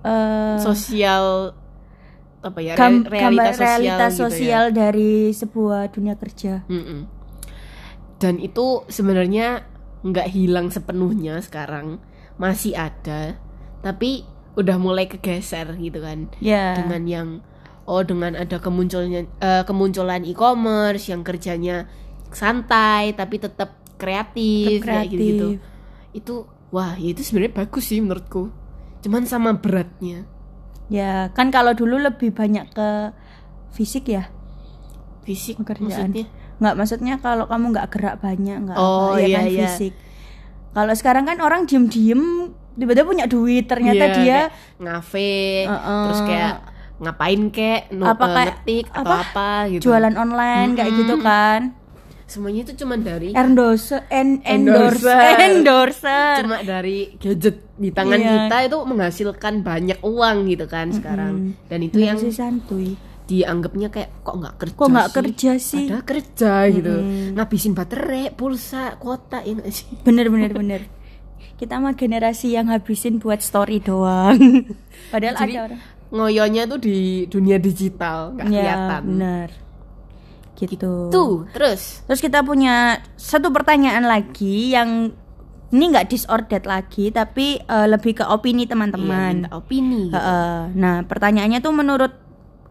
Eh, 0.00 0.56
sosial 0.58 1.52
apa 2.40 2.58
ya 2.60 2.72
gam- 2.74 3.02
re- 3.02 3.18
realitas 3.18 3.54
gambar 3.54 3.54
sosial 3.56 3.68
realitas 3.80 3.98
gitu 4.08 4.14
ya. 4.14 4.22
sosial 4.24 4.64
dari 4.70 5.12
sebuah 5.30 5.82
dunia 5.90 6.14
kerja. 6.14 6.52
Mm-mm. 6.66 7.00
dan 8.18 8.34
itu 8.36 8.82
sebenarnya 8.86 9.62
nggak 10.00 10.28
hilang 10.28 10.68
sepenuhnya 10.68 11.38
sekarang 11.38 11.98
masih 12.34 12.72
ada 12.72 13.38
tapi 13.78 14.22
udah 14.54 14.74
mulai 14.74 15.06
kegeser 15.06 15.74
gitu 15.76 15.98
kan 15.98 16.26
Ya. 16.38 16.74
dengan 16.74 17.02
yang 17.04 17.28
oh 17.84 18.02
dengan 18.02 18.34
ada 18.34 18.58
kemunculannya 18.58 19.26
eh, 19.32 19.62
kemunculan 19.64 20.22
e-commerce 20.22 21.08
yang 21.08 21.22
kerjanya 21.22 21.86
santai 22.28 23.14
tapi 23.14 23.38
tetap 23.38 23.78
kreatif, 23.96 24.78
Tetap 24.78 24.86
kayak 24.86 25.06
gitu-gitu. 25.08 25.46
kreatif. 25.54 25.58
Itu 26.12 26.34
wah, 26.68 26.94
ya 26.94 27.08
itu 27.08 27.22
sebenarnya 27.22 27.54
bagus 27.56 27.84
sih 27.84 27.98
menurutku. 27.98 28.50
Cuman 29.00 29.24
sama 29.24 29.50
beratnya. 29.52 30.22
Ya, 30.88 31.28
kan 31.30 31.48
kalau 31.48 31.72
dulu 31.72 31.96
lebih 31.96 32.32
banyak 32.32 32.68
ke 32.70 33.12
fisik 33.70 34.08
ya. 34.08 34.32
Fisik 35.22 35.60
Pekerjaan. 35.60 36.08
maksudnya. 36.10 36.26
Nggak 36.58 36.74
maksudnya 36.74 37.14
kalau 37.18 37.44
kamu 37.44 37.64
nggak 37.70 37.88
gerak 37.92 38.16
banyak 38.18 38.58
nggak 38.64 38.76
Oh, 38.76 39.12
apa, 39.12 39.20
ya 39.20 39.26
iya, 39.26 39.36
kan 39.36 39.44
iya. 39.46 39.60
fisik. 39.66 39.92
Kalau 40.70 40.92
sekarang 40.92 41.24
kan 41.24 41.38
orang 41.38 41.64
diem-diem 41.64 42.50
tiba-tiba 42.74 43.04
punya 43.04 43.26
duit 43.26 43.64
ternyata 43.64 44.04
Iya, 44.06 44.14
dia 44.16 44.40
ngafe, 44.78 45.66
Heeh. 45.66 46.02
terus 46.06 46.20
kayak 46.24 46.54
ngapain 46.98 47.42
kek, 47.48 47.80
Apa 47.92 47.94
eh, 47.94 48.16
kayak- 48.16 48.34
ngetik 48.48 48.86
atau 48.90 49.12
apa? 49.12 49.22
apa 49.22 49.48
gitu. 49.70 49.82
jualan 49.84 50.14
online 50.14 50.70
kayak 50.74 50.92
gitu 50.96 51.14
kan. 51.20 51.77
Semuanya 52.28 52.60
itu 52.60 52.84
cuma 52.84 53.00
dari 53.00 53.32
endorse 53.32 54.04
en, 54.12 54.44
endorse. 54.44 55.08
Endorser. 55.08 55.36
endorser. 55.48 56.32
Cuma 56.44 56.60
dari 56.60 57.16
gadget 57.16 57.56
di 57.74 57.88
tangan 57.88 58.20
Iya. 58.20 58.30
kita 58.44 58.56
itu 58.68 58.76
menghasilkan 58.84 59.54
banyak 59.64 59.98
uang 60.04 60.36
gitu 60.46 60.68
kan 60.68 60.92
sekarang. 60.92 61.56
Dan 61.66 61.78
itu 61.82 61.96
yang 61.96 62.20
santuy. 62.28 63.00
dianggapnya 63.24 63.92
kayak 63.92 64.24
kok 64.24 64.40
nggak 64.40 64.56
kerja 64.56 64.72
kok 64.72 64.88
nggak 64.88 65.10
kerja 65.12 65.50
sih? 65.56 65.84
Padahal 65.84 66.04
kerja 66.04 66.52
gitu. 66.68 66.94
Ngabisin 67.32 67.72
baterai 67.72 68.32
pulsa 68.32 68.96
kuota 68.96 69.40
ya 69.40 69.52
nggak 69.52 69.68
sih? 69.68 69.88
Bener 70.08 70.28
bener 70.28 70.52
bener. 70.52 70.80
Kita 71.56 71.76
mah 71.76 71.92
generasi 71.92 72.52
yang 72.52 72.68
habisin 72.68 73.20
buat 73.20 73.40
story 73.40 73.80
doang. 73.80 74.36
Padahal 75.12 75.36
Jadi, 75.36 75.52
ada 75.56 75.60
orang. 75.64 75.80
ngoyonya 76.08 76.62
tuh 76.66 76.80
di 76.80 76.96
dunia 77.24 77.56
digital 77.56 78.32
nggak 78.32 78.46
ya 78.46 78.52
kelihatan. 78.54 79.02
bener 79.06 79.48
gitu 80.66 81.12
tuh 81.12 81.46
terus 81.54 82.02
terus 82.02 82.18
kita 82.18 82.42
punya 82.42 82.98
satu 83.14 83.54
pertanyaan 83.54 84.02
lagi 84.02 84.74
yang 84.74 85.14
ini 85.68 85.84
nggak 85.92 86.08
disordered 86.08 86.64
lagi 86.64 87.12
tapi 87.12 87.60
eh, 87.60 87.86
lebih 87.86 88.18
ke 88.18 88.24
opini 88.24 88.64
Iya, 88.64 88.72
teman-teman 88.72 89.44
minta 89.44 89.52
opini 89.52 90.08
gitu. 90.08 90.16
Heeh. 90.16 90.72
Nah, 90.72 91.04
pertanyaannya 91.04 91.60
tuh 91.60 91.76
menurut 91.76 92.12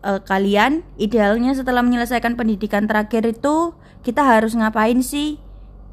eh, 0.02 0.18
kalian 0.20 0.82
idealnya 0.98 1.54
setelah 1.54 1.86
menyelesaikan 1.86 2.34
pendidikan 2.34 2.90
terakhir 2.90 3.22
itu 3.24 3.78
kita 4.02 4.26
harus 4.26 4.58
ngapain 4.58 4.98
sih? 5.00 5.38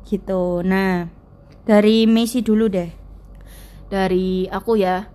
Gitu. 0.03 0.65
Nah, 0.65 1.13
dari 1.63 2.09
Messi 2.09 2.41
dulu 2.41 2.67
deh. 2.67 2.89
dari 3.85 4.49
aku 4.49 4.75
ya 4.75 5.07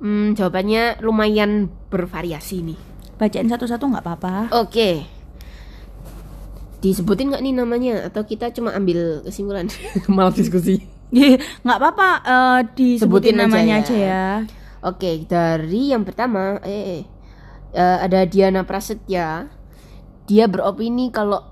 hmm, 0.00 0.34
jawabannya 0.34 0.98
lumayan 1.00 1.68
bervariasi 1.92 2.64
nih 2.64 2.80
Bacain 3.16 3.46
satu-satu 3.46 3.84
nggak 3.86 4.04
apa-apa. 4.04 4.36
oke 4.56 4.90
disebutin 6.86 7.34
nggak 7.34 7.42
nih 7.42 7.54
namanya 7.58 7.94
atau 8.06 8.22
kita 8.22 8.54
cuma 8.54 8.70
ambil 8.70 9.26
kesimpulan 9.26 9.66
malah 10.14 10.30
diskusi 10.30 10.86
nggak 11.62 11.78
apa-apa 11.78 12.10
eh, 12.22 12.60
disebutin 12.74 13.34
Sebutin 13.34 13.36
aja 13.38 13.42
namanya 13.46 13.74
ya. 13.74 13.82
aja 13.82 13.94
ya. 13.94 14.26
Oke, 14.86 15.26
dari 15.26 15.90
yang 15.90 16.06
pertama, 16.06 16.62
eh, 16.62 17.02
eh, 17.02 17.04
eh, 17.74 17.98
ada 17.98 18.22
Diana 18.22 18.62
Prasetya. 18.62 19.50
Dia 20.30 20.46
beropini 20.46 21.10
kalau 21.10 21.42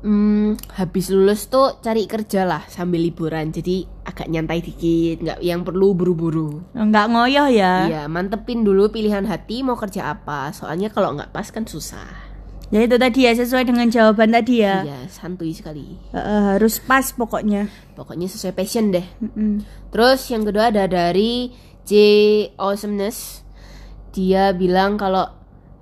hmm, 0.00 0.76
habis 0.80 1.12
lulus 1.12 1.52
tuh 1.52 1.76
cari 1.84 2.08
kerja 2.08 2.48
lah 2.48 2.64
sambil 2.72 3.04
liburan. 3.04 3.52
Jadi 3.52 3.84
agak 4.00 4.32
nyantai 4.32 4.64
dikit, 4.64 5.24
nggak 5.24 5.40
yang 5.44 5.60
perlu 5.60 5.92
buru-buru. 5.92 6.64
Nggak 6.72 7.06
ngoyoh 7.12 7.48
ya. 7.52 7.74
Iya, 7.84 8.02
mantepin 8.08 8.64
dulu 8.64 8.88
pilihan 8.88 9.28
hati 9.28 9.60
mau 9.60 9.76
kerja 9.76 10.08
apa. 10.14 10.48
Soalnya 10.56 10.88
kalau 10.88 11.12
nggak 11.18 11.28
pas 11.28 11.52
kan 11.52 11.68
susah. 11.68 12.27
Ya 12.68 12.84
itu 12.84 13.00
tadi 13.00 13.24
ya 13.24 13.32
sesuai 13.32 13.64
dengan 13.64 13.88
jawaban 13.88 14.36
tadi 14.36 14.60
ya. 14.60 14.84
Iya, 14.84 15.08
santuy 15.08 15.56
sekali. 15.56 15.96
Eh, 16.12 16.42
harus 16.52 16.76
pas 16.84 17.08
pokoknya. 17.16 17.72
Pokoknya 17.96 18.28
sesuai 18.28 18.52
passion 18.52 18.92
deh. 18.92 19.06
Mm-mm. 19.24 19.64
Terus 19.88 20.28
yang 20.28 20.44
kedua 20.44 20.68
ada 20.68 20.84
dari 20.84 21.48
J 21.88 21.92
Awesomeness. 22.60 23.40
Dia 24.12 24.52
bilang 24.52 25.00
kalau 25.00 25.32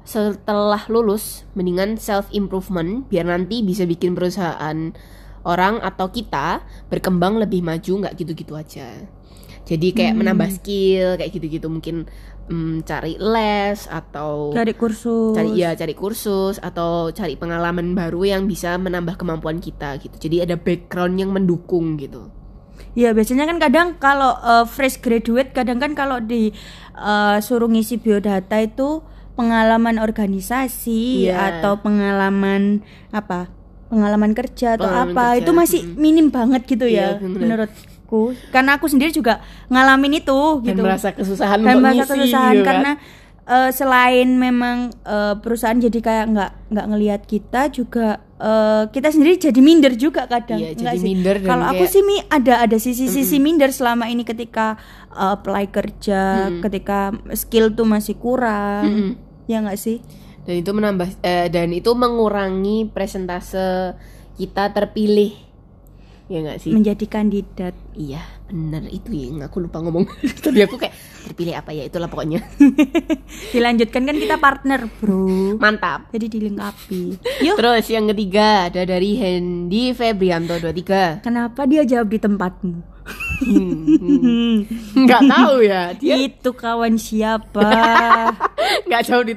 setelah 0.06 0.86
lulus 0.86 1.42
mendingan 1.58 1.98
self 1.98 2.30
improvement 2.30 3.10
biar 3.10 3.26
nanti 3.26 3.66
bisa 3.66 3.82
bikin 3.82 4.14
perusahaan 4.14 4.94
orang 5.46 5.78
atau 5.78 6.10
kita 6.10 6.60
berkembang 6.90 7.38
lebih 7.38 7.62
maju 7.62 7.92
nggak 8.02 8.14
gitu-gitu 8.18 8.58
aja. 8.58 8.90
Jadi 9.66 9.94
kayak 9.94 10.14
menambah 10.14 10.50
skill 10.52 11.18
kayak 11.18 11.30
gitu-gitu 11.34 11.66
mungkin 11.66 12.06
mm, 12.46 12.86
cari 12.86 13.18
les 13.18 13.90
atau 13.90 14.54
Cari 14.54 14.74
kursus. 14.78 15.34
cari 15.34 15.58
ya 15.58 15.74
cari 15.74 15.90
kursus 15.90 16.62
atau 16.62 17.10
cari 17.10 17.34
pengalaman 17.34 17.90
baru 17.90 18.22
yang 18.26 18.42
bisa 18.46 18.78
menambah 18.78 19.18
kemampuan 19.18 19.58
kita 19.58 19.98
gitu. 19.98 20.14
Jadi 20.22 20.46
ada 20.46 20.54
background 20.54 21.18
yang 21.18 21.34
mendukung 21.34 21.98
gitu. 21.98 22.30
Ya 22.94 23.10
biasanya 23.10 23.50
kan 23.50 23.58
kadang 23.58 23.88
kalau 23.98 24.38
uh, 24.38 24.64
fresh 24.64 25.02
graduate 25.02 25.50
kadang 25.50 25.82
kan 25.82 25.98
kalau 25.98 26.22
di 26.22 26.54
uh, 26.94 27.42
suruh 27.42 27.66
ngisi 27.66 27.98
biodata 27.98 28.62
itu 28.62 29.02
pengalaman 29.34 29.98
organisasi 30.00 31.28
Iya. 31.28 31.60
atau 31.60 31.82
pengalaman 31.82 32.80
apa 33.12 33.52
pengalaman 33.86 34.32
kerja 34.32 34.74
atau 34.74 34.84
Pengalaman 34.84 35.12
apa 35.12 35.24
kerja, 35.28 35.40
itu 35.40 35.50
masih 35.52 35.80
minim 35.94 36.26
banget 36.28 36.62
gitu 36.64 36.84
Iya, 36.84 37.16
ya 37.16 37.18
bener. 37.18 37.38
menurutku 37.38 38.22
karena 38.48 38.70
aku 38.74 38.86
sendiri 38.86 39.10
juga 39.10 39.38
ngalamin 39.66 40.18
itu 40.18 40.40
Dan 40.56 40.66
gitu 40.68 40.80
merasa 40.80 41.10
kesusahan 41.10 41.58
dan 41.58 41.74
merasa 41.76 42.02
ngisi 42.02 42.10
kesusahan 42.12 42.52
gitu 42.52 42.60
kan. 42.60 42.68
karena 42.68 42.92
eh, 43.44 43.70
selain 43.70 44.28
memang 44.32 44.76
eh, 45.00 45.34
perusahaan 45.36 45.76
jadi 45.76 45.98
kayak 46.00 46.24
nggak 46.28 46.50
nggak 46.68 46.86
ngelihat 46.88 47.22
kita 47.24 47.62
juga 47.68 48.06
eh, 48.36 48.84
kita 48.88 49.08
sendiri 49.08 49.38
jadi 49.40 49.60
minder 49.60 49.94
juga 49.94 50.26
kadang 50.26 50.58
Iya, 50.60 50.74
jadi 50.76 50.96
sih? 50.96 51.06
minder 51.06 51.36
dan 51.36 51.46
kalau 51.46 51.64
aku 51.68 51.82
kayak- 51.82 51.92
sih 51.92 52.02
mi 52.02 52.16
ada 52.24 52.54
ada 52.60 52.76
sisi-sisi 52.76 53.38
minder 53.38 53.70
selama 53.70 54.06
ini 54.06 54.22
ketika 54.22 54.74
eh, 55.08 55.30
apply 55.32 55.64
kerja 55.68 56.22
ketika 56.60 56.98
skill 57.32 57.70
tuh 57.70 57.84
masih 57.84 58.14
kurang 58.16 58.82
Mm-mm. 58.84 59.10
ya 59.46 59.62
nggak 59.62 59.78
sih 59.78 60.02
dan 60.46 60.54
itu 60.62 60.70
menambah 60.70 61.08
eh, 61.26 61.50
dan 61.50 61.74
itu 61.74 61.90
mengurangi 61.92 62.86
presentase 62.88 63.98
kita 64.38 64.70
terpilih. 64.70 65.34
Ya 66.30 66.38
nggak 66.42 66.58
sih? 66.62 66.70
Menjadi 66.70 67.06
kandidat. 67.10 67.74
iya 67.98 68.35
bener 68.46 68.86
itu 68.88 69.10
ya 69.10 69.50
aku 69.50 69.58
lupa 69.58 69.82
ngomong 69.82 70.06
tadi 70.44 70.62
aku 70.62 70.78
kayak 70.78 70.94
terpilih 71.26 71.58
apa 71.58 71.74
ya 71.74 71.82
itulah 71.82 72.06
pokoknya 72.06 72.38
Dilanjutkan 73.54 74.06
kan 74.06 74.16
kita 74.16 74.36
partner, 74.38 74.86
Bro. 75.02 75.58
mantap 75.58 76.06
Jadi 76.14 76.26
dilengkapi. 76.30 77.02
Yuk, 77.46 77.56
terus 77.58 77.86
yang 77.90 78.06
ketiga 78.06 78.70
ada 78.70 78.86
dari 78.86 79.18
Hendy 79.18 79.90
Febrianto 79.90 80.54
23 80.62 81.26
kenapa 81.26 81.66
dia 81.66 81.82
jawab 81.82 82.06
di 82.06 82.18
tempatmu? 82.22 82.74
Hmm, 83.38 84.66
nggak 84.98 85.22
tahu 85.28 85.62
ya 85.62 85.94
dia 85.94 86.14
Itu 86.18 86.50
kawan 86.50 86.98
siapa? 86.98 87.62
nggak 88.86 89.02
jauh 89.04 89.22
di 89.22 89.34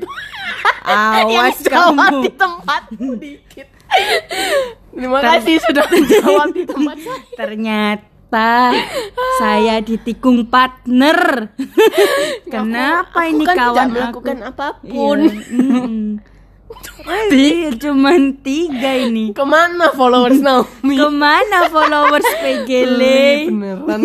Awas 0.86 1.62
yang 1.62 1.70
jawab 1.70 1.94
kamu. 1.94 2.18
di 2.26 2.32
tempatmu 2.34 3.12
dikit 3.18 3.68
terima 4.90 5.20
kasih 5.22 5.62
sudah 5.62 5.86
menjawab 5.86 6.50
di 6.50 6.64
tempat 6.66 6.98
saya 6.98 7.22
Ternyata 7.38 8.09
saya 9.36 9.82
ditikung 9.82 10.46
partner. 10.46 11.50
Kenapa 12.54 13.20
Aku 13.22 13.30
ini 13.30 13.44
kan 13.44 13.56
kawan 13.58 13.74
tidak 13.90 14.06
aku? 14.10 14.20
melakukan 14.22 14.38
Iya, 14.38 14.48
apa 14.48 14.68
pun 14.80 15.20
mm. 15.50 16.08
Iya, 17.30 17.70
cuman 17.76 18.22
tiga 18.40 18.92
ini. 18.96 19.34
ke 19.34 19.42
mana 19.42 19.90
followers 19.92 20.38
Naomi 20.38 20.96
Ke 20.96 21.10
mana 21.10 21.66
followers 21.68 22.24
PGL? 22.40 23.02
beneran 23.50 24.02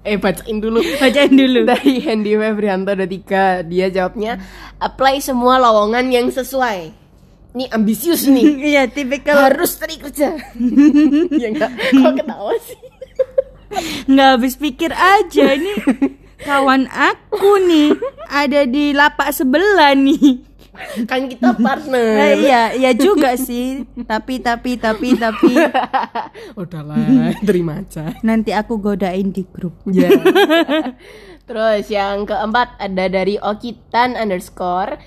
eh 0.00 0.16
bacain 0.16 0.56
dulu 0.58 0.80
Bacain 0.96 1.28
dulu. 1.28 1.68
dari 1.68 2.00
Hendy 2.00 2.32
Febrianto 2.32 2.96
23 2.96 3.68
dia 3.68 3.92
jawabnya 3.92 4.40
apply 4.80 5.20
semua 5.20 5.60
lowongan 5.60 6.08
yang 6.08 6.32
sesuai 6.32 6.96
ini 7.54 7.64
ambisius 7.70 8.26
nih. 8.30 8.46
Iya, 8.70 8.82
tipikal. 8.90 9.50
Harus 9.50 9.76
kerja. 9.78 10.38
Ya 11.42 11.46
enggak 11.50 11.70
kok 11.74 12.12
ketawa 12.18 12.54
sih? 12.62 12.80
Nggak 14.10 14.28
habis 14.34 14.54
pikir 14.58 14.90
aja 14.90 15.54
ini 15.54 15.74
kawan 16.42 16.90
aku 16.90 17.62
nih 17.70 17.94
ada 18.26 18.66
di 18.66 18.90
lapak 18.90 19.30
sebelah 19.30 19.94
nih. 19.94 20.42
kan 21.06 21.28
kita 21.28 21.52
Eh, 21.54 21.60
partner 21.60 22.34
iya, 22.40 22.62
iya 22.74 22.90
juga 22.96 23.38
sih. 23.38 23.86
Tapi 24.06 24.42
tapi 24.42 24.74
tapi 24.74 25.14
tapi. 25.14 25.54
Udahlah 26.58 27.36
terima 27.46 27.78
aja. 27.84 28.16
Nanti 28.26 28.50
aku 28.50 28.80
godain 28.82 29.30
di 29.30 29.46
grup. 29.46 29.76
ya 29.86 30.10
terus 31.50 31.90
yang 31.90 32.30
keempat 32.30 32.78
ada 32.78 33.10
dari 33.10 33.34
Okitan 33.34 34.14
underscore. 34.14 35.02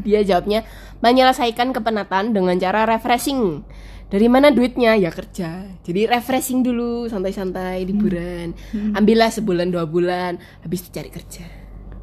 Dia 0.00 0.24
jawabnya 0.24 0.64
menyelesaikan 1.04 1.76
kepenatan 1.76 2.32
dengan 2.32 2.56
cara 2.56 2.88
refreshing 2.88 3.60
dari 4.08 4.24
mana 4.32 4.48
duitnya 4.48 4.96
ya 4.96 5.12
kerja 5.12 5.68
jadi 5.84 6.16
refreshing 6.16 6.64
dulu 6.64 7.04
santai-santai 7.12 7.84
liburan 7.84 8.56
ambillah 8.96 9.28
sebulan 9.28 9.68
dua 9.68 9.84
bulan 9.84 10.40
habis 10.64 10.80
itu 10.80 10.96
cari 10.96 11.12
kerja 11.12 11.44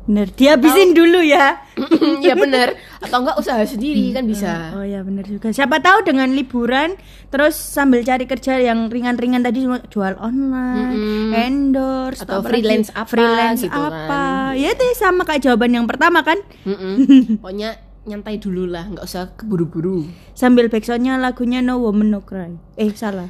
Bener, 0.01 0.33
dihabisin 0.33 0.97
dulu 0.97 1.21
ya. 1.21 1.61
ya 2.25 2.33
bener 2.33 2.73
atau 3.05 3.21
enggak 3.21 3.37
usaha 3.37 3.61
sendiri 3.61 4.09
kan 4.17 4.25
bisa 4.25 4.73
Oh 4.73 4.81
ya 4.81 5.05
bener 5.05 5.29
juga. 5.29 5.53
Siapa 5.53 5.77
tahu 5.77 6.01
dengan 6.01 6.33
liburan 6.33 6.97
terus 7.29 7.53
sambil 7.53 8.01
cari 8.01 8.25
kerja 8.25 8.57
yang 8.57 8.89
ringan-ringan 8.89 9.45
tadi 9.45 9.61
cuma 9.61 9.77
jual 9.93 10.17
online, 10.17 10.97
Mm-mm. 10.97 11.37
endorse 11.37 12.25
Atau 12.25 12.41
freelance 12.41 12.89
lagi, 12.89 12.97
apa 12.97 13.09
freelance 13.13 13.61
gitu 13.61 13.77
kan. 13.77 13.93
apa. 13.93 14.23
Ya 14.57 14.69
itu 14.73 14.83
sama 14.97 15.21
kayak 15.21 15.41
jawaban 15.45 15.69
yang 15.77 15.85
pertama 15.85 16.25
kan. 16.25 16.41
Mm-mm. 16.65 17.37
pokoknya 17.45 17.77
nyantai 18.01 18.41
dulu 18.41 18.65
lah 18.65 18.89
nggak 18.89 19.05
usah 19.05 19.37
keburu-buru 19.37 20.09
Sambil 20.33 20.73
backsoundnya 20.73 21.21
lagunya 21.21 21.61
No 21.61 21.77
Woman 21.77 22.09
No 22.09 22.25
Cry. 22.25 22.57
Eh 22.73 22.89
salah. 22.97 23.29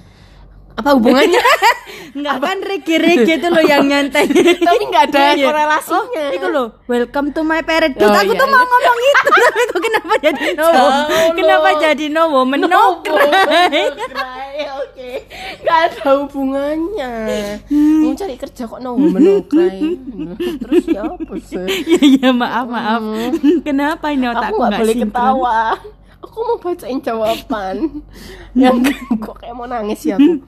Apa 0.76 0.90
hubungannya 0.96 1.42
Enggak 2.12 2.38
kan 2.44 2.58
reggae-reggae 2.60 3.40
itu 3.40 3.48
loh 3.48 3.64
yang 3.64 3.88
nyantai. 3.88 4.28
tapi 4.60 4.84
nggak 4.84 5.04
ada 5.10 5.32
Iya. 5.32 5.48
korelasinya 5.48 6.24
Oh, 6.28 6.36
itu 6.36 6.48
loh, 6.52 6.68
welcome 6.84 7.32
to 7.32 7.40
my 7.40 7.64
paradise. 7.64 8.04
Oh, 8.04 8.12
aku 8.12 8.36
iya, 8.36 8.42
tuh 8.44 8.48
iya. 8.48 8.52
mau 8.52 8.64
ngomong 8.68 8.98
itu, 9.00 9.22
tapi 9.48 9.62
kok 9.64 9.80
kenapa 9.80 10.14
jadi 10.20 10.48
no? 10.52 10.68
Kenapa 11.32 11.70
jadi 11.80 12.06
no 12.12 12.24
woman 12.30 12.58
no, 12.60 12.68
No 12.68 12.84
cry? 13.00 13.32
cry, 13.96 14.56
oke. 14.76 15.10
Gak 15.64 15.78
ada 15.88 16.10
hubungannya. 16.20 17.14
Hmm. 17.72 18.00
Mau 18.04 18.12
cari 18.12 18.36
kerja 18.36 18.64
kok 18.68 18.80
no 18.84 18.90
woman 18.92 19.22
no 19.24 19.36
cry. 19.48 19.80
Terus 20.36 20.84
ya 20.92 21.02
apa 21.08 21.34
sih? 21.40 21.64
Iya 21.92 22.02
iya 22.04 22.30
maaf 22.36 22.68
maaf. 22.68 23.02
Kenapa 23.64 24.12
ini 24.12 24.28
otakku 24.28 24.60
Aku 24.60 24.60
gak 24.60 24.68
nggak 24.68 24.82
boleh 24.84 24.96
ketawa. 25.00 25.60
Aku 26.32 26.48
mau 26.48 26.58
bacain 26.64 27.04
jawaban. 27.04 28.08
Yang 28.56 28.96
kok 29.20 29.36
kayak 29.44 29.52
mau 29.52 29.68
nangis 29.68 30.08
ya 30.08 30.16
aku. 30.16 30.40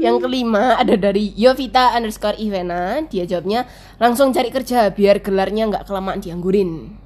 Yang 0.00 0.16
kelima 0.24 0.80
ada 0.80 0.96
dari 0.96 1.36
Yovita 1.36 1.92
underscore 1.92 2.40
Ivena. 2.40 3.04
Dia 3.04 3.28
jawabnya 3.28 3.68
langsung 4.00 4.32
cari 4.32 4.48
kerja 4.48 4.88
biar 4.96 5.20
gelarnya 5.20 5.68
nggak 5.68 5.84
kelamaan 5.84 6.24
dianggurin. 6.24 6.96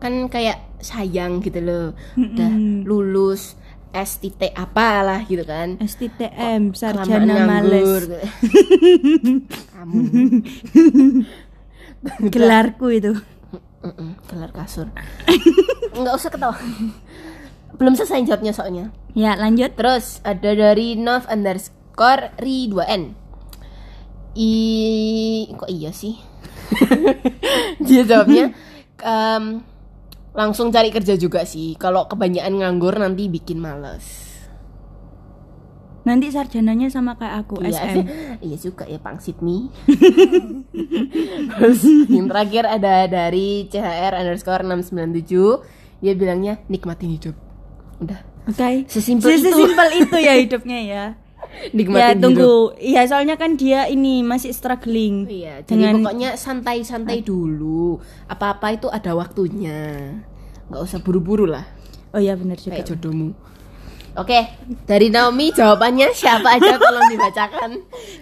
Kan 0.00 0.32
kayak 0.32 0.80
sayang 0.80 1.44
gitu 1.44 1.60
loh. 1.60 1.86
Udah 2.16 2.56
lulus 2.88 3.60
S 3.92 4.20
titik 4.24 4.56
apalah 4.56 5.28
gitu 5.28 5.44
kan. 5.44 5.76
STTM 5.84 6.72
sarjana 6.72 7.44
males 7.44 8.08
Kamu 9.76 9.98
gelarku 12.32 12.88
itu. 12.96 13.12
Mm-mm, 13.78 14.18
gelar 14.26 14.50
kasur. 14.50 14.90
Nggak 15.98 16.14
usah 16.18 16.30
ketawa. 16.34 16.56
Belum 17.78 17.94
selesai 17.94 18.26
jawabnya 18.26 18.52
soalnya. 18.52 18.90
Ya 19.14 19.38
lanjut. 19.38 19.78
Terus 19.78 20.18
ada 20.26 20.50
dari 20.54 20.98
Nov 20.98 21.26
underscore 21.30 22.34
ri 22.42 22.66
2n. 22.66 23.14
I 24.38 24.52
kok 25.54 25.70
iya 25.70 25.90
sih? 25.90 26.18
Dia 27.86 28.02
jawabnya 28.06 28.52
em, 29.02 29.62
langsung 30.34 30.70
cari 30.74 30.90
kerja 30.90 31.14
juga 31.14 31.46
sih. 31.46 31.78
Kalau 31.78 32.06
kebanyakan 32.10 32.62
nganggur 32.62 32.98
nanti 32.98 33.30
bikin 33.30 33.62
males. 33.62 34.27
Nanti 36.00 36.28
sarjananya 36.28 36.88
sama 36.88 37.14
kayak 37.14 37.44
aku 37.44 37.60
Iya, 37.60 37.74
SM. 37.74 38.04
iya 38.40 38.56
juga 38.56 38.84
ya 38.84 38.96
pangsit 38.96 39.38
mie. 39.38 39.68
Terus 41.50 41.80
yang 42.08 42.26
terakhir 42.26 42.64
ada 42.64 43.04
dari 43.04 43.66
CHR 43.66 44.14
underscore 44.16 44.64
697 44.64 46.00
Dia 46.00 46.12
bilangnya 46.14 46.62
nikmatin 46.66 47.12
hidup 47.12 47.36
Udah 47.98 48.20
Oke. 48.44 48.88
Sesimpel 48.88 49.36
itu. 49.36 49.44
Sesimpel 49.44 49.88
itu 49.98 50.16
ya 50.16 50.32
hidupnya 50.40 50.78
ya. 50.80 50.88
ya 50.88 51.04
Nikmatin 51.70 52.08
hidup 52.16 52.22
tunggu. 52.24 52.54
Iya 52.78 53.02
soalnya 53.04 53.36
kan 53.36 53.54
dia 53.54 53.84
ini 53.84 54.20
masih 54.22 54.50
struggling. 54.50 55.28
Iya 55.28 55.60
jadi 55.62 55.92
Dengan- 55.92 55.94
pokoknya 56.00 56.30
santai-santai 56.34 57.20
dulu 57.20 58.00
Apa-apa 58.24 58.72
itu 58.72 58.88
ada 58.88 59.12
waktunya 59.12 60.16
Nggak 60.68 60.80
usah 60.82 60.98
buru-buru 60.98 61.44
lah 61.44 61.68
Oh 62.08 62.20
iya 62.20 62.32
benar 62.32 62.56
juga. 62.56 62.72
Kayak 62.74 62.88
jodohmu 62.88 63.36
Oke, 64.14 64.40
dari 64.82 65.08
Naomi 65.08 65.50
jawabannya 65.50 66.10
siapa 66.10 66.56
aja 66.56 66.74
tolong 66.74 67.06
dibacakan. 67.08 67.70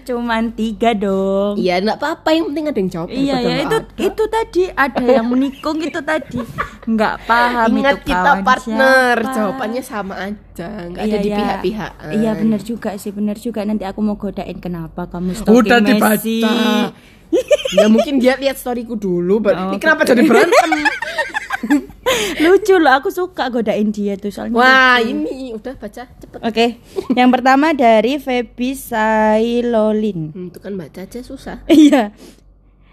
Cuman 0.02 0.50
tiga 0.52 0.90
dong. 0.90 1.54
Iya, 1.54 1.78
enggak 1.78 1.98
apa-apa 1.98 2.28
yang 2.30 2.44
penting 2.50 2.64
ada 2.66 2.78
yang 2.78 2.90
jawab. 2.90 3.08
Iya 3.08 3.34
ya 3.34 3.46
nggak 3.46 3.60
itu 3.62 3.76
ada. 3.76 4.02
itu 4.02 4.22
tadi 4.26 4.62
ada 4.68 5.04
yang 5.06 5.26
menikung 5.26 5.78
itu 5.78 6.00
tadi 6.00 6.40
nggak 6.84 7.14
paham 7.24 7.68
Ingat 7.72 7.94
itu 7.96 8.06
kita 8.06 8.22
kawan 8.22 8.40
partner, 8.42 9.14
siapa. 9.16 9.34
jawabannya 9.34 9.82
sama 9.82 10.14
aja, 10.22 10.68
nggak 10.86 11.02
Iya, 11.02 11.12
ada 11.12 11.18
di 11.18 11.28
iya. 11.28 11.38
pihak-pihak. 11.38 11.92
Iya 12.12 12.30
benar 12.34 12.60
juga 12.60 12.90
sih 12.96 13.10
benar 13.10 13.36
juga 13.36 13.60
nanti 13.62 13.82
aku 13.82 14.00
mau 14.00 14.14
godain 14.14 14.58
kenapa 14.58 15.06
kamu 15.06 15.32
stalking 15.32 15.54
Udah 15.56 15.78
dibaca. 15.78 16.16
Messi. 16.16 16.40
ya 17.74 17.90
mungkin 17.90 18.22
dia 18.22 18.36
lihat 18.36 18.54
storyku 18.54 18.94
dulu, 18.94 19.42
Oh, 19.42 19.50
ini 19.66 19.76
kenapa 19.76 20.06
jadi 20.06 20.22
berantem? 20.22 20.70
Lucu 22.38 22.76
loh 22.78 22.94
aku 22.96 23.10
suka 23.10 23.50
godain 23.50 23.90
dia 23.90 24.14
tuh 24.14 24.30
soalnya. 24.30 24.54
Wah, 24.54 24.96
lucu. 25.02 25.10
ini 25.26 25.52
udah 25.52 25.74
baca 25.74 26.02
cepet. 26.06 26.38
Oke, 26.40 26.66
yang 27.12 27.30
pertama 27.34 27.74
dari 27.74 28.16
Feby 28.16 28.74
Sailolin. 28.76 30.30
Hmm, 30.32 30.48
itu 30.48 30.58
kan 30.62 30.72
baca 30.74 31.00
aja 31.02 31.20
susah. 31.20 31.62
Iya. 31.70 32.14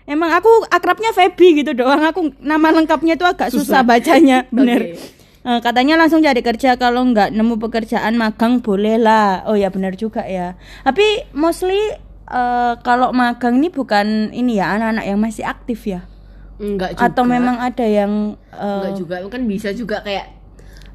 Emang 0.04 0.36
aku 0.36 0.52
akrabnya 0.68 1.16
Feby 1.16 1.64
gitu 1.64 1.72
doang. 1.72 2.04
Aku 2.04 2.36
nama 2.44 2.76
lengkapnya 2.76 3.16
itu 3.16 3.24
agak 3.24 3.56
susah, 3.56 3.80
Susah. 3.80 3.82
bacanya, 3.88 4.44
bener. 4.56 5.00
Oke. 5.00 5.24
Eh, 5.44 5.60
katanya 5.60 6.00
langsung 6.00 6.24
cari 6.24 6.40
kerja 6.40 6.80
kalau 6.80 7.04
nggak 7.04 7.36
nemu 7.36 7.60
pekerjaan 7.60 8.16
magang 8.16 8.64
boleh 8.64 8.96
lah. 8.96 9.44
Oh 9.48 9.56
ya 9.56 9.68
benar 9.68 9.96
juga 9.96 10.24
ya. 10.24 10.56
Tapi 10.84 11.32
mostly 11.36 11.80
eh, 12.28 12.74
kalau 12.80 13.12
magang 13.12 13.60
ini 13.60 13.68
bukan 13.68 14.32
ini 14.32 14.60
ya 14.60 14.72
anak-anak 14.76 15.04
yang 15.08 15.20
masih 15.20 15.44
aktif 15.44 15.84
ya. 15.84 16.08
Enggak 16.56 16.90
juga. 16.94 17.06
Atau 17.06 17.24
memang 17.24 17.58
ada 17.58 17.82
yang 17.82 18.38
eh, 18.50 18.62
enggak 18.80 18.94
juga, 18.96 19.16
kan 19.26 19.42
bisa 19.44 19.70
juga 19.72 20.02
kayak 20.02 20.26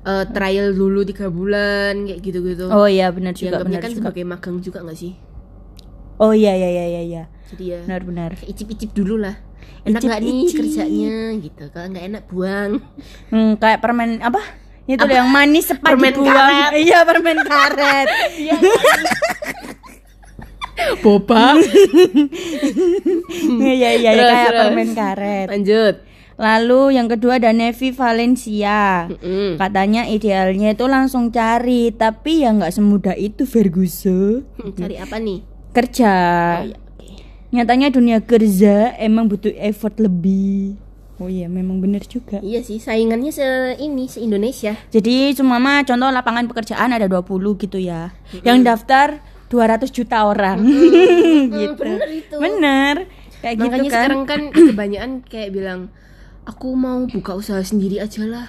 eh, 0.02 0.24
trial 0.30 0.72
dulu 0.72 1.02
tiga 1.02 1.26
bulan 1.28 2.04
kayak 2.04 2.20
gitu-gitu. 2.20 2.66
Oh 2.68 2.84
iya 2.84 3.08
benar 3.08 3.32
juga 3.32 3.56
Dianggapnya 3.56 3.66
benar 3.68 3.80
kan 3.80 3.90
juga. 3.90 3.98
sebagai 4.00 4.24
magang 4.24 4.56
juga 4.58 4.78
nggak 4.82 4.96
sih? 4.96 5.12
Oh 6.16 6.30
iya 6.30 6.50
iya 6.52 6.68
iya 6.68 6.84
iya 6.88 7.02
iya. 7.04 7.22
Jadi 7.48 7.64
ya 7.66 7.78
Benar 7.82 8.02
benar. 8.02 8.30
icip-icip 8.40 8.90
dulu 8.92 9.18
lah. 9.18 9.38
Enak 9.82 10.02
nggak 10.02 10.20
nih 10.20 10.40
kerjanya 10.50 11.16
gitu. 11.38 11.64
Kalau 11.70 11.86
nggak 11.88 12.04
enak 12.06 12.22
buang. 12.26 12.70
Hmm, 13.30 13.54
kayak 13.56 13.78
permen 13.78 14.18
apa? 14.20 14.42
Itu 14.84 15.04
loh 15.04 15.14
yang 15.14 15.28
manis 15.28 15.68
cepat 15.68 15.84
Permen 15.86 16.10
dibuang. 16.10 16.32
karet. 16.32 16.72
Iya, 16.76 16.98
permen 17.04 17.38
karet. 17.40 18.08
boba 21.00 21.54
Iya, 23.58 23.72
iya, 23.74 23.90
iya, 23.94 24.10
Terus, 24.12 24.28
kayak 24.28 24.48
terus. 24.48 24.60
permen 24.62 24.88
karet. 24.92 25.46
lanjut 25.48 25.94
Lalu 26.38 26.94
yang 26.94 27.10
kedua 27.10 27.42
ada 27.42 27.50
Nevi 27.50 27.90
Valencia. 27.90 29.10
Mm-mm. 29.10 29.58
Katanya 29.58 30.06
idealnya 30.06 30.70
itu 30.70 30.86
langsung 30.86 31.34
cari, 31.34 31.90
tapi 31.90 32.46
ya 32.46 32.54
nggak 32.54 32.70
semudah 32.70 33.18
itu 33.18 33.42
Ferguson. 33.42 34.46
cari 34.78 34.94
apa 34.94 35.18
nih 35.18 35.42
Kerja. 35.74 36.14
oh, 36.62 36.70
ya, 36.70 36.78
oke. 36.78 37.08
Nyatanya 37.50 37.90
dunia 37.90 38.18
kerja 38.22 38.94
emang 38.96 39.26
butuh 39.26 39.50
effort 39.58 39.98
lebih. 39.98 40.78
Oh 41.18 41.26
iya, 41.26 41.50
memang 41.50 41.82
bener 41.82 42.06
juga. 42.06 42.38
iya 42.38 42.62
sih 42.62 42.78
saingannya 42.78 43.34
se 43.34 43.42
ini 43.82 44.06
se 44.06 44.22
Indonesia 44.22 44.78
Jadi 44.94 45.34
cuma 45.34 45.58
mah 45.58 45.82
contoh 45.82 46.06
lapangan 46.06 46.46
pekerjaan 46.46 46.94
ada 46.94 47.10
20 47.10 47.26
gitu 47.58 47.82
ya. 47.82 48.14
Yang 48.46 48.58
daftar 48.62 49.08
200 49.48 49.88
juta 49.90 50.28
orang. 50.28 50.58
gitu. 51.56 51.76
bener 51.80 52.08
itu. 52.12 52.36
Bener. 52.36 52.94
Kayak 53.38 53.54
gitu 53.56 53.66
makanya 53.70 53.90
kan. 53.90 53.94
sekarang 53.94 54.22
kan 54.26 54.40
kebanyakan 54.72 55.10
kayak 55.24 55.50
bilang 55.54 55.80
aku 56.42 56.72
mau 56.72 57.04
buka 57.04 57.36
usaha 57.36 57.60
sendiri 57.60 58.00
aja 58.00 58.24
lah 58.24 58.48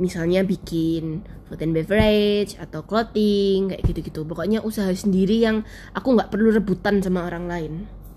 misalnya 0.00 0.40
bikin 0.40 1.20
food 1.44 1.60
and 1.60 1.76
beverage 1.76 2.56
atau 2.56 2.80
clothing 2.86 3.68
kayak 3.68 3.82
gitu-gitu 3.84 4.24
pokoknya 4.24 4.64
usaha 4.64 4.88
sendiri 4.96 5.44
yang 5.44 5.66
aku 5.92 6.16
nggak 6.16 6.32
perlu 6.32 6.48
rebutan 6.54 7.04
sama 7.04 7.28
orang 7.28 7.44
lain 7.50 7.72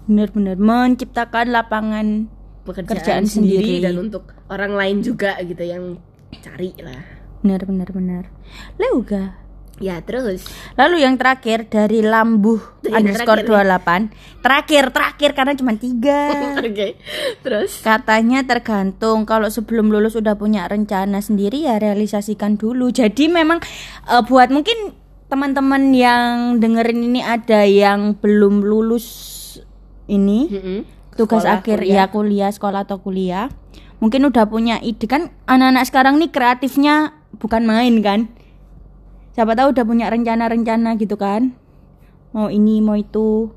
Bener-bener 0.05 0.53
menciptakan 0.55 1.49
lapangan 1.49 2.29
pekerjaan 2.63 2.93
Kerjaan 2.95 3.25
sendiri, 3.27 3.81
sendiri. 3.81 3.83
dan 3.83 3.95
untuk 3.99 4.31
orang 4.47 4.77
lain 4.77 5.03
juga 5.03 5.35
gitu 5.41 5.65
yang 5.65 5.99
cari 6.39 6.71
lah 6.79 7.03
bener 7.45 7.61
bener 7.61 7.89
bener. 7.93 8.23
Leuga. 8.81 9.37
Ya 9.83 9.99
terus? 9.99 10.47
Lalu 10.79 11.03
yang 11.03 11.19
terakhir 11.19 11.67
dari 11.67 11.99
Lambuh 11.99 12.79
Yang 12.85 12.95
underscore 12.95 13.43
terakhir 13.43 14.07
28 14.39 14.43
Terakhir, 14.45 14.83
terakhir 14.93 15.29
karena 15.35 15.53
cuma 15.57 15.73
tiga. 15.75 16.21
Oke 16.63 16.95
terus? 17.43 17.83
Katanya 17.83 18.45
tergantung 18.47 19.27
Kalau 19.27 19.51
sebelum 19.51 19.91
lulus 19.91 20.15
udah 20.15 20.39
punya 20.39 20.63
rencana 20.69 21.19
sendiri 21.19 21.67
ya 21.67 21.75
realisasikan 21.81 22.55
dulu. 22.55 22.93
Jadi 22.93 23.27
memang 23.27 23.59
eh, 24.07 24.23
buat 24.23 24.53
mungkin 24.53 24.95
teman-teman 25.25 25.91
yang 25.91 26.61
dengerin 26.61 27.01
ini 27.11 27.21
ada 27.25 27.65
yang 27.65 28.13
belum 28.15 28.61
lulus 28.61 29.05
ini 30.05 30.47
Mm-mm. 30.53 30.79
tugas 31.17 31.43
Sekolah, 31.43 31.59
akhir 31.59 31.79
kuliah. 31.81 32.05
ya 32.05 32.13
kuliah 32.13 32.51
sekolah 32.53 32.85
atau 32.85 33.01
kuliah 33.01 33.49
mungkin 33.97 34.29
udah 34.29 34.45
punya 34.45 34.77
ide. 34.85 35.09
Kan 35.09 35.33
anak-anak 35.49 35.83
sekarang 35.89 36.21
nih 36.21 36.29
kreatifnya 36.29 37.17
bukan 37.41 37.65
main 37.65 37.99
kan 38.05 38.29
siapa 39.35 39.51
tahu 39.51 39.75
udah 39.75 39.83
punya 39.83 40.07
rencana-rencana 40.07 40.95
gitu 40.95 41.19
kan. 41.19 41.51
Mau 42.31 42.47
ini 42.47 42.79
mau 42.79 42.95
itu. 42.95 43.51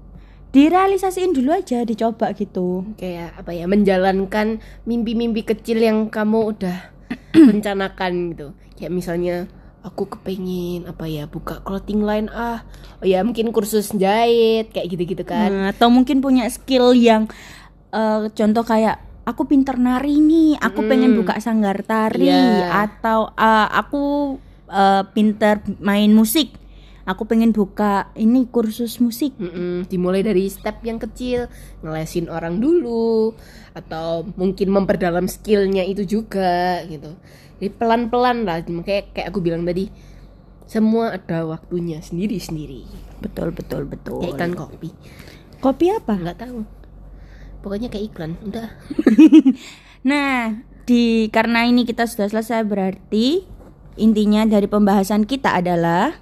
Direalisasiin 0.49 1.37
dulu 1.37 1.53
aja 1.53 1.85
dicoba 1.85 2.33
gitu. 2.33 2.83
Kayak 2.97 3.37
apa 3.37 3.53
ya 3.53 3.69
menjalankan 3.69 4.59
mimpi-mimpi 4.83 5.45
kecil 5.45 5.79
yang 5.79 6.09
kamu 6.09 6.57
udah 6.57 6.79
rencanakan 7.53 8.33
gitu. 8.33 8.47
Kayak 8.75 8.93
misalnya 8.93 9.37
aku 9.85 10.09
kepengen 10.09 10.89
apa 10.89 11.07
ya 11.07 11.25
buka 11.25 11.63
clothing 11.63 12.03
line 12.03 12.27
ah 12.29 12.67
oh 12.99 13.07
ya 13.07 13.23
mungkin 13.23 13.55
kursus 13.55 13.95
jahit 13.95 14.73
kayak 14.73 14.89
gitu-gitu 14.89 15.23
kan. 15.23 15.53
Nah, 15.53 15.67
atau 15.71 15.93
mungkin 15.93 16.19
punya 16.19 16.49
skill 16.49 16.97
yang 16.97 17.29
eh, 17.93 18.27
contoh 18.33 18.65
kayak 18.65 18.99
aku 19.29 19.45
pinter 19.45 19.77
nari 19.77 20.17
nih 20.17 20.57
aku 20.57 20.81
pengen 20.89 21.13
buka 21.13 21.37
sanggar 21.39 21.85
tari 21.85 22.33
Iya. 22.33 22.89
atau 22.89 23.31
eh, 23.37 23.69
aku 23.71 24.03
eh, 24.69 25.03
pinter 25.13 25.65
main 25.81 26.13
musik. 26.13 26.55
Aku 27.09 27.25
pengen 27.25 27.57
buka 27.57 28.13
ini 28.21 28.45
kursus 28.53 29.01
musik. 29.01 29.33
Mm-mm, 29.41 29.89
dimulai 29.89 30.21
dari 30.21 30.45
step 30.53 30.85
yang 30.85 31.01
kecil 31.01 31.49
ngelesin 31.81 32.29
orang 32.29 32.61
dulu 32.61 33.33
atau 33.73 34.29
mungkin 34.37 34.69
memperdalam 34.69 35.25
skillnya 35.25 35.89
itu 35.89 36.05
juga 36.05 36.85
gitu. 36.85 37.17
Jadi 37.59 37.73
pelan-pelan 37.81 38.45
lah 38.45 38.61
kayak 38.61 39.17
kayak 39.17 39.27
aku 39.33 39.41
bilang 39.41 39.65
tadi 39.65 39.89
semua 40.69 41.17
ada 41.17 41.49
waktunya 41.49 42.05
sendiri-sendiri. 42.05 42.85
Betul 43.25 43.57
betul 43.57 43.89
betul. 43.89 44.21
Kayak 44.21 44.37
iklan 44.37 44.53
kopi. 44.53 44.91
Kopi 45.65 45.87
apa? 45.89 46.13
Nggak 46.13 46.39
tahu. 46.45 46.61
Pokoknya 47.65 47.89
kayak 47.89 48.05
iklan 48.13 48.37
udah. 48.45 48.69
Nah 50.07 50.63
di 50.87 51.27
karena 51.29 51.67
ini 51.67 51.83
kita 51.83 52.07
sudah 52.07 52.31
selesai 52.31 52.63
berarti 52.65 53.43
intinya 53.99 54.47
dari 54.47 54.71
pembahasan 54.71 55.27
kita 55.27 55.59
adalah 55.59 56.17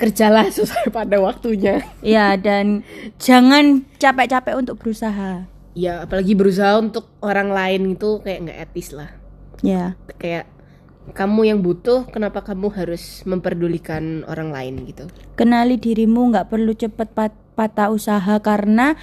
kerjalah 0.00 0.48
sesuai 0.48 0.88
pada 0.90 1.20
waktunya. 1.20 1.84
Ya 2.00 2.34
dan 2.40 2.82
jangan 3.20 3.84
capek-capek 4.00 4.56
untuk 4.56 4.80
berusaha. 4.80 5.44
Ya 5.76 6.02
apalagi 6.02 6.34
berusaha 6.34 6.80
untuk 6.80 7.12
orang 7.20 7.52
lain 7.52 7.94
itu 7.94 8.18
kayak 8.24 8.48
nggak 8.48 8.58
etis 8.72 8.96
lah. 8.96 9.12
Ya. 9.60 9.94
Kayak 10.16 10.48
kamu 11.12 11.52
yang 11.52 11.60
butuh 11.60 12.08
kenapa 12.08 12.40
kamu 12.40 12.72
harus 12.72 13.22
memperdulikan 13.28 14.24
orang 14.24 14.50
lain? 14.50 14.88
gitu. 14.88 15.04
Kenali 15.36 15.76
dirimu 15.76 16.32
nggak 16.32 16.48
perlu 16.48 16.72
cepet 16.72 17.12
pat- 17.12 17.38
patah 17.54 17.92
usaha 17.92 18.40
karena 18.40 18.96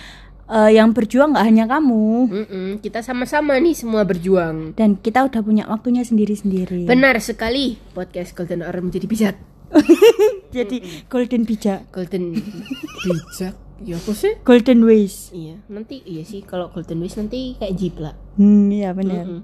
eh, 0.47 0.71
yang 0.75 0.95
berjuang 0.95 1.35
nggak 1.35 1.47
hanya 1.47 1.65
kamu. 1.67 2.07
Mm-mm, 2.27 2.67
kita 2.79 3.03
sama-sama 3.03 3.59
nih 3.59 3.75
semua 3.75 4.03
berjuang. 4.07 4.73
Dan 4.73 4.99
kita 4.99 5.27
udah 5.27 5.41
punya 5.43 5.63
waktunya 5.67 6.01
sendiri-sendiri. 6.01 6.87
Benar 6.87 7.19
sekali 7.19 7.77
podcast 7.91 8.33
Golden 8.33 8.63
Hour 8.63 8.79
menjadi 8.81 9.05
bijak. 9.07 9.35
Jadi 10.55 11.05
golden 11.11 11.43
bijak. 11.43 11.91
Golden 11.91 12.31
bijak? 13.03 13.55
Ya 13.83 13.93
apa 13.99 14.11
sih? 14.15 14.33
Golden 14.41 14.87
ways. 14.87 15.29
Iya 15.35 15.61
nanti 15.69 16.01
iya 16.07 16.25
sih 16.25 16.41
kalau 16.41 16.73
Golden 16.73 17.03
Wish 17.03 17.19
nanti 17.19 17.53
kayak 17.61 17.77
jiplak 17.77 18.15
hmm 18.37 18.73
iya 18.73 18.89
benar. 18.93 19.25
Mm. 19.25 19.41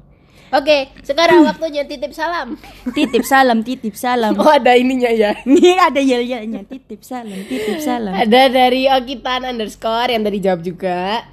Oke, 0.49 0.91
sekarang 1.01 1.43
waktunya 1.43 1.81
titip 1.83 2.11
salam. 2.11 2.59
titip 2.89 3.23
salam 3.23 3.61
titip 3.61 3.93
salam 3.93 4.35
Oh, 4.35 4.47
ada 4.47 4.73
ininya 4.73 5.07
ya. 5.07 5.33
ini 5.43 5.73
ada 5.73 5.97
yel-yelnya 5.97 6.61
titip 6.63 7.01
salam 7.01 7.39
titip 7.43 7.79
salam 7.79 8.11
Ada 8.11 8.49
dari 8.49 8.85
Okitan 8.87 9.45
underscore 9.45 10.09
yang 10.09 10.21
tadi 10.21 10.37
jawab 10.39 10.61
juga. 10.61 11.23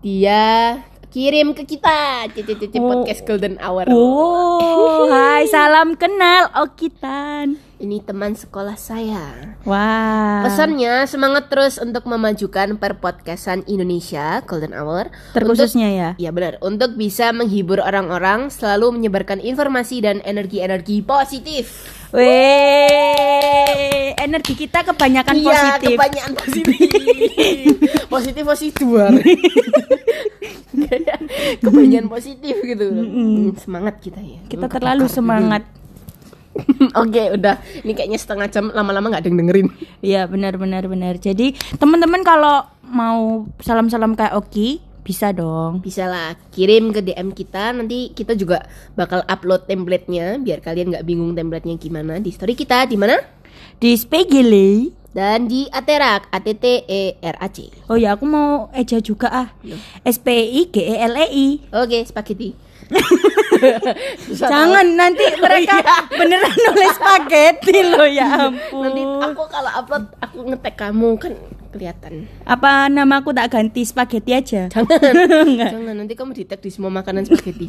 Dia 0.00 0.78
kirim 1.08 1.52
ke 1.52 1.68
kita 1.68 2.24
titik-titik 2.30 2.80
Oh. 2.80 2.88
podcast 2.90 3.20
Golden 3.22 3.54
Hour. 3.58 3.84
oh 3.86 5.06
hai 5.06 5.44
salam 5.44 5.92
kenal 5.94 6.48
Okitan 6.58 7.60
Ini 7.82 7.98
teman 7.98 8.38
sekolah 8.38 8.78
saya. 8.78 9.58
wah 9.66 10.46
Pesannya 10.46 11.02
semangat 11.04 11.50
terus 11.50 11.82
untuk 11.82 12.06
memajukan 12.06 12.78
perpodcastan 12.78 13.66
Indonesia 13.66 14.38
Golden 14.46 14.70
Hour. 14.70 15.10
terkhususnya 15.34 15.90
ya 15.90 16.08
Ya 16.14 16.30
benar, 16.30 16.62
untuk 16.62 16.94
bisa 16.94 17.34
menghibur 17.34 17.82
orang-orang, 17.82 18.54
selalu 18.54 18.94
menyebarkan 18.94 19.42
informasi 19.42 19.98
dan 19.98 20.22
energi-energi 20.22 21.02
positif. 21.02 21.90
Weh, 22.14 22.30
energi 24.14 24.54
kita 24.54 24.86
kebanyakan 24.86 25.34
Iya, 25.34 25.50
positif. 25.50 25.98
kebanyakan 25.98 26.32
positif. 26.38 26.78
positif 28.14 28.44
positif 28.46 28.86
kebanyakan 31.58 32.06
positif 32.06 32.54
gitu. 32.62 32.84
Hmm, 32.94 33.58
Semangat 33.58 33.98
kita 33.98 34.22
ya. 34.22 34.38
Kita 34.46 34.70
terlalu 34.70 35.10
semangat. 35.10 35.66
Oke, 37.02 37.32
udah. 37.32 37.60
Ini 37.82 37.92
kayaknya 37.96 38.18
setengah 38.20 38.46
jam 38.52 38.68
lama-lama 38.70 39.12
nggak 39.12 39.22
ada 39.24 39.28
yang 39.28 39.40
dengerin. 39.40 39.68
Iya, 40.04 40.28
benar 40.28 40.60
benar 40.60 40.84
benar. 40.86 41.16
Jadi, 41.16 41.56
teman-teman 41.80 42.20
kalau 42.22 42.66
mau 42.84 43.48
salam-salam 43.64 44.12
kayak 44.12 44.36
Oki, 44.36 44.84
bisa 45.02 45.34
dong. 45.34 45.82
Bisa 45.82 46.06
lah, 46.06 46.38
kirim 46.54 46.94
ke 46.94 47.02
DM 47.02 47.34
kita. 47.34 47.74
Nanti 47.74 48.14
kita 48.14 48.38
juga 48.38 48.62
bakal 48.94 49.26
upload 49.26 49.66
template-nya 49.66 50.38
biar 50.38 50.62
kalian 50.62 50.94
nggak 50.94 51.06
bingung 51.06 51.34
template-nya 51.34 51.76
gimana 51.76 52.22
di 52.22 52.30
story 52.30 52.54
kita 52.54 52.86
di 52.86 52.96
mana? 52.96 53.18
Di 53.82 53.98
Spegele. 53.98 55.00
Dan 55.12 55.44
di 55.44 55.68
Aterak, 55.68 56.32
A 56.32 56.40
T 56.40 56.56
T 56.56 56.88
E 56.88 57.20
R 57.20 57.36
A 57.36 57.52
C. 57.52 57.68
Oh 57.92 58.00
ya, 58.00 58.16
aku 58.16 58.24
mau 58.24 58.72
eja 58.72 58.96
juga 58.96 59.28
ah. 59.28 59.48
S 60.08 60.16
P 60.16 60.32
I 60.32 60.72
G 60.72 60.80
E 60.80 60.96
L 61.04 61.12
E 61.20 61.26
I. 61.28 61.46
Oke, 61.68 62.00
spaghetti. 62.08 62.71
Jangan 64.32 64.86
nanti 64.98 65.24
mereka 65.42 65.76
beneran 66.10 66.50
nulis 66.50 66.92
spaghetti 66.96 67.78
loh 67.86 68.08
ya 68.08 68.28
ampun. 68.50 68.82
Nanti 68.82 69.02
aku 69.02 69.42
kalau 69.48 69.70
upload 69.72 70.04
aku 70.18 70.38
ngetek 70.50 70.74
kamu 70.76 71.08
kan 71.18 71.32
kelihatan. 71.72 72.12
Apa 72.44 72.92
nama 72.92 73.24
aku 73.24 73.32
tak 73.32 73.48
ganti 73.48 73.82
spaghetti 73.86 74.32
aja? 74.36 74.68
Jangan. 74.68 75.14
Jangan 75.72 75.94
nanti 76.04 76.12
kamu 76.12 76.36
di 76.36 76.44
tag 76.44 76.60
di 76.60 76.68
semua 76.68 76.92
makanan 76.92 77.24
spaghetti. 77.24 77.64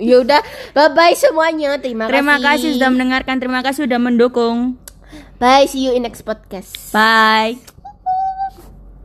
ya 0.00 0.24
udah, 0.24 0.40
bye 0.74 0.90
bye 0.90 1.14
semuanya. 1.14 1.78
Terima, 1.78 2.10
Terima 2.10 2.40
kasih. 2.40 2.46
kasih 2.46 2.68
sudah 2.80 2.88
mendengarkan, 2.90 3.36
terima 3.38 3.60
kasih 3.62 3.86
sudah 3.86 4.00
mendukung. 4.02 4.80
Bye, 5.40 5.64
see 5.70 5.88
you 5.88 5.96
in 5.96 6.04
next 6.04 6.26
podcast. 6.26 6.92
Bye. 6.92 7.79